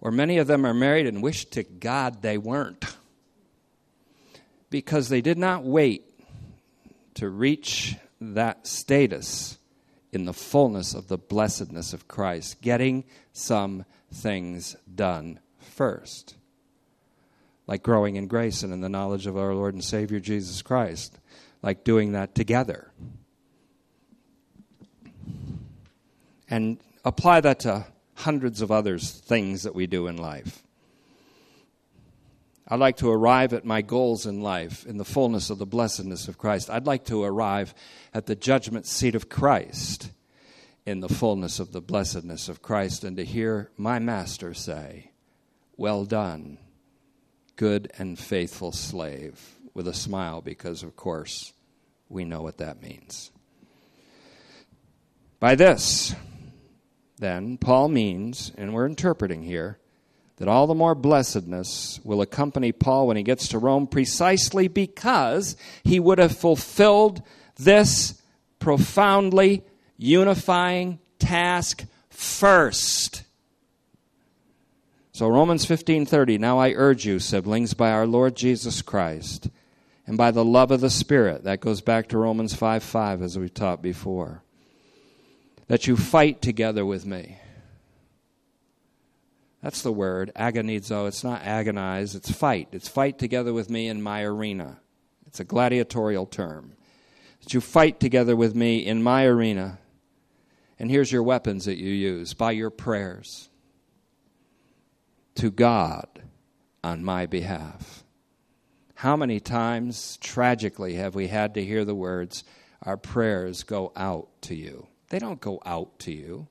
[0.00, 2.84] Or many of them are married and wish to God they weren't.
[4.68, 6.04] Because they did not wait
[7.14, 9.58] to reach that status
[10.12, 16.36] in the fullness of the blessedness of Christ, getting some things done first
[17.66, 21.18] like growing in grace and in the knowledge of our Lord and Savior Jesus Christ,
[21.62, 22.90] like doing that together.
[26.48, 30.62] And apply that to hundreds of other things that we do in life.
[32.66, 36.28] I'd like to arrive at my goals in life in the fullness of the blessedness
[36.28, 36.70] of Christ.
[36.70, 37.74] I'd like to arrive
[38.14, 40.10] at the judgment seat of Christ
[40.86, 45.10] in the fullness of the blessedness of Christ and to hear my master say,
[45.76, 46.58] Well done,
[47.56, 51.52] good and faithful slave with a smile because, of course,
[52.08, 53.30] we know what that means.
[55.38, 56.14] By this,
[57.18, 59.78] then, Paul means, and we're interpreting here,
[60.36, 65.56] that all the more blessedness will accompany Paul when he gets to Rome precisely because
[65.84, 67.22] he would have fulfilled
[67.56, 68.20] this
[68.58, 69.62] profoundly
[69.96, 73.22] unifying task first.
[75.12, 79.48] So Romans 15:30 Now I urge you siblings by our Lord Jesus Christ
[80.06, 83.38] and by the love of the Spirit that goes back to Romans 5 5 as
[83.38, 84.43] we've taught before
[85.66, 87.38] that you fight together with me.
[89.62, 91.08] That's the word, agonizo.
[91.08, 92.68] It's not agonize, it's fight.
[92.72, 94.80] It's fight together with me in my arena.
[95.26, 96.74] It's a gladiatorial term.
[97.40, 99.78] That you fight together with me in my arena.
[100.78, 103.48] And here's your weapons that you use by your prayers
[105.36, 106.22] to God
[106.82, 108.04] on my behalf.
[108.96, 112.44] How many times, tragically, have we had to hear the words,
[112.82, 114.86] our prayers go out to you.
[115.14, 116.48] They don't go out to you.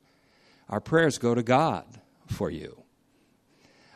[0.69, 1.83] Our prayers go to God
[2.27, 2.81] for you.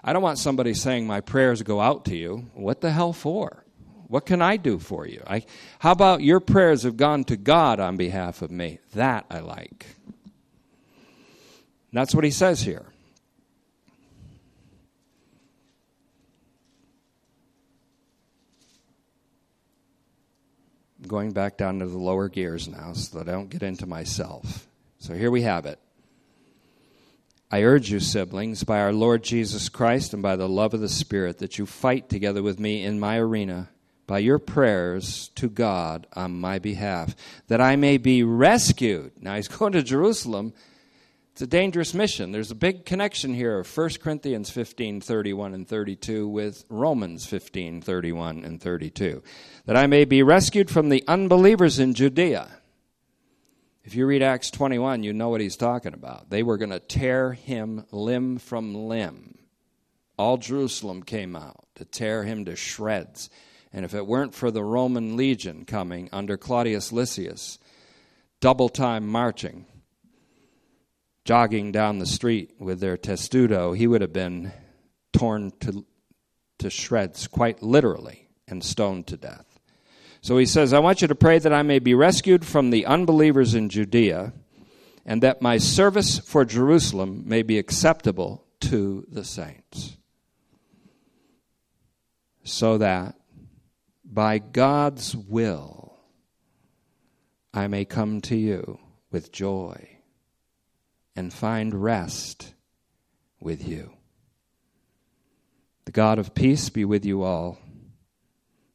[0.04, 2.50] I don't want somebody saying, My prayers go out to you.
[2.54, 3.64] What the hell for?
[4.10, 5.24] What can I do for you?
[5.26, 5.46] I,
[5.80, 8.80] how about your prayers have gone to God on behalf of me?
[8.94, 9.86] That I like.
[11.94, 12.88] That's what he says here.
[21.08, 24.68] Going back down to the lower gears now so that I don't get into myself.
[25.00, 25.80] So here we have it.
[27.50, 30.90] I urge you, siblings, by our Lord Jesus Christ and by the love of the
[30.90, 33.70] Spirit, that you fight together with me in my arena
[34.06, 37.16] by your prayers to God on my behalf,
[37.48, 39.12] that I may be rescued.
[39.22, 40.54] Now he's going to Jerusalem
[41.38, 42.32] it's a dangerous mission.
[42.32, 47.80] There's a big connection here of 1 Corinthians 15 31 and 32 with Romans 15
[47.80, 49.22] 31 and 32.
[49.68, 52.50] That I may be rescued from the unbelievers in Judea.
[53.84, 56.32] If you read Acts 21, you know what he's talking about.
[56.32, 59.38] They were going to tear him limb from limb.
[60.18, 63.30] All Jerusalem came out to tear him to shreds.
[63.72, 67.60] And if it weren't for the Roman legion coming under Claudius Lysias,
[68.40, 69.68] double time marching,
[71.28, 74.50] jogging down the street with their testudo, he would have been
[75.12, 75.86] torn to,
[76.58, 79.60] to shreds, quite literally, and stoned to death.
[80.22, 82.86] So he says, I want you to pray that I may be rescued from the
[82.86, 84.32] unbelievers in Judea,
[85.06, 89.98] and that my service for Jerusalem may be acceptable to the saints.
[92.46, 93.16] So that
[94.06, 95.98] by God's will
[97.54, 98.80] I may come to you
[99.12, 99.97] with joy
[101.18, 102.54] and find rest
[103.42, 103.92] with you.
[105.86, 107.58] The God of peace be with you all.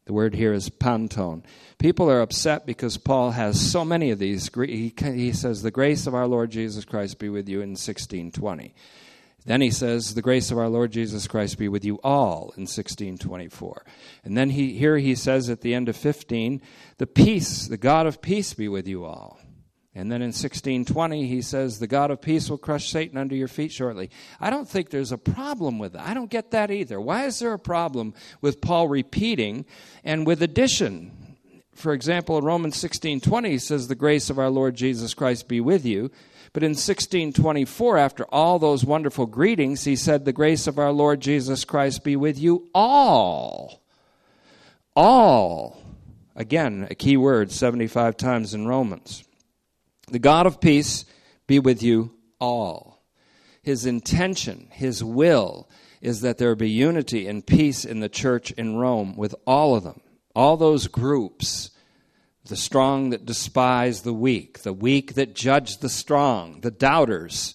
[0.07, 1.45] The word here is panton.
[1.78, 4.51] People are upset because Paul has so many of these.
[4.55, 8.74] He, he says, The grace of our Lord Jesus Christ be with you in 1620.
[9.45, 12.62] Then he says, The grace of our Lord Jesus Christ be with you all in
[12.62, 13.84] 1624.
[14.24, 16.61] And then he, here he says at the end of 15,
[16.99, 19.38] The peace, the God of peace be with you all.
[19.95, 23.49] And then in 1620, he says, The God of peace will crush Satan under your
[23.49, 24.11] feet shortly.
[24.40, 26.09] I don't think there's a problem with that.
[26.09, 26.99] I don't get that either.
[26.99, 29.66] Why is there a problem with Paul repeating
[30.03, 31.32] and with addition?
[31.74, 35.61] For example, in Romans 16:20 he says the grace of our Lord Jesus Christ be
[35.61, 36.11] with you.
[36.55, 41.20] But in 1624 after all those wonderful greetings he said the grace of our Lord
[41.20, 43.82] Jesus Christ be with you all.
[44.95, 45.82] All.
[46.34, 49.24] Again, a key word 75 times in Romans.
[50.09, 51.05] The God of peace
[51.46, 53.03] be with you all.
[53.62, 55.68] His intention, his will,
[56.00, 59.84] is that there be unity and peace in the church in Rome with all of
[59.84, 60.00] them,
[60.34, 61.70] all those groups
[62.44, 67.55] the strong that despise the weak, the weak that judge the strong, the doubters,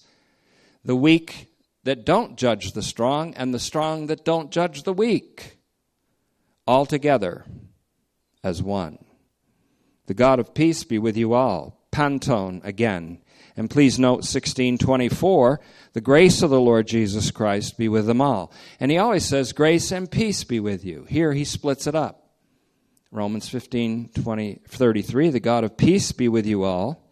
[0.84, 1.48] the weak
[1.84, 5.58] that don't judge the strong, and the strong that don't judge the weak,
[6.66, 7.44] all together
[8.42, 8.98] as one.
[10.06, 13.18] The God of peace be with you all panton again.
[13.56, 15.58] And please note 1624,
[15.94, 18.52] the grace of the Lord Jesus Christ be with them all.
[18.78, 21.06] And he always says, grace and peace be with you.
[21.08, 22.22] Here he splits it up.
[23.10, 27.04] Romans 15, 20, 33, the God of peace be with you all.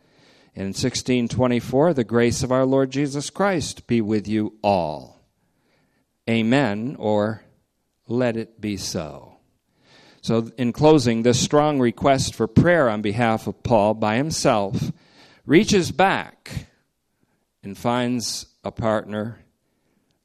[0.54, 5.20] And in 1624, the grace of our Lord Jesus Christ be with you all.
[6.30, 7.42] Amen, or
[8.06, 9.35] let it be so.
[10.26, 14.90] So, in closing, this strong request for prayer on behalf of Paul by himself
[15.44, 16.66] reaches back
[17.62, 19.38] and finds a partner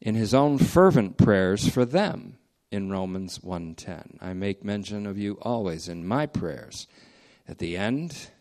[0.02, 2.40] in his own fervent prayers for them
[2.72, 4.18] in Romans 1:10.
[4.20, 6.88] I make mention of you always in my prayers.
[7.48, 8.32] At the end,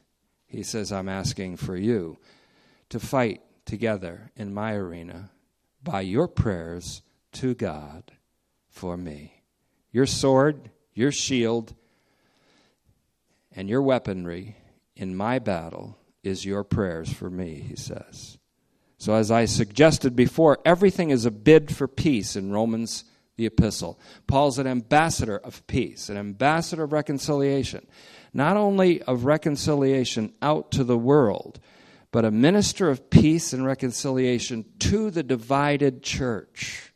[0.46, 2.16] he says I'm asking for you
[2.88, 5.30] to fight together in my arena
[5.82, 7.02] by your prayers
[7.32, 8.12] to God
[8.70, 9.42] for me.
[9.92, 11.74] Your sword your shield
[13.54, 14.56] and your weaponry
[14.96, 18.38] in my battle is your prayers for me, he says.
[18.98, 23.04] So, as I suggested before, everything is a bid for peace in Romans,
[23.36, 23.98] the epistle.
[24.26, 27.86] Paul's an ambassador of peace, an ambassador of reconciliation,
[28.34, 31.60] not only of reconciliation out to the world,
[32.12, 36.92] but a minister of peace and reconciliation to the divided church.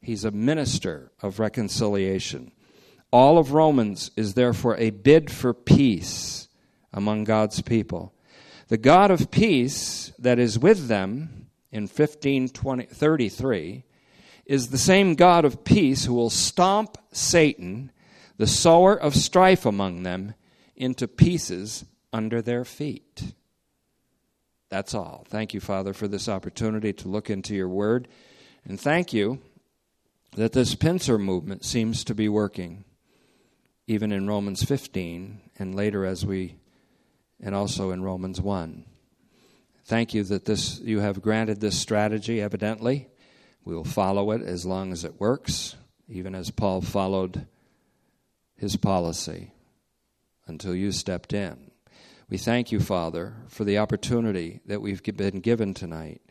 [0.00, 2.52] He's a minister of reconciliation.
[3.12, 6.48] All of Romans is therefore a bid for peace
[6.92, 8.14] among God's people.
[8.68, 13.84] The God of peace that is with them in 1533
[14.46, 17.92] is the same God of peace who will stomp Satan,
[18.38, 20.34] the sower of strife among them,
[20.74, 23.34] into pieces under their feet.
[24.68, 25.26] That's all.
[25.28, 28.08] Thank you, Father, for this opportunity to look into your word.
[28.64, 29.40] And thank you
[30.34, 32.84] that this pincer movement seems to be working,
[33.86, 36.56] even in Romans 15 and later as we,
[37.40, 38.84] and also in Romans 1.
[39.84, 43.08] Thank you that this you have granted this strategy, evidently.
[43.64, 45.76] We will follow it as long as it works,
[46.08, 47.46] even as Paul followed
[48.56, 49.52] his policy
[50.46, 51.70] until you stepped in.
[52.28, 56.22] We thank you, Father, for the opportunity that we've been given tonight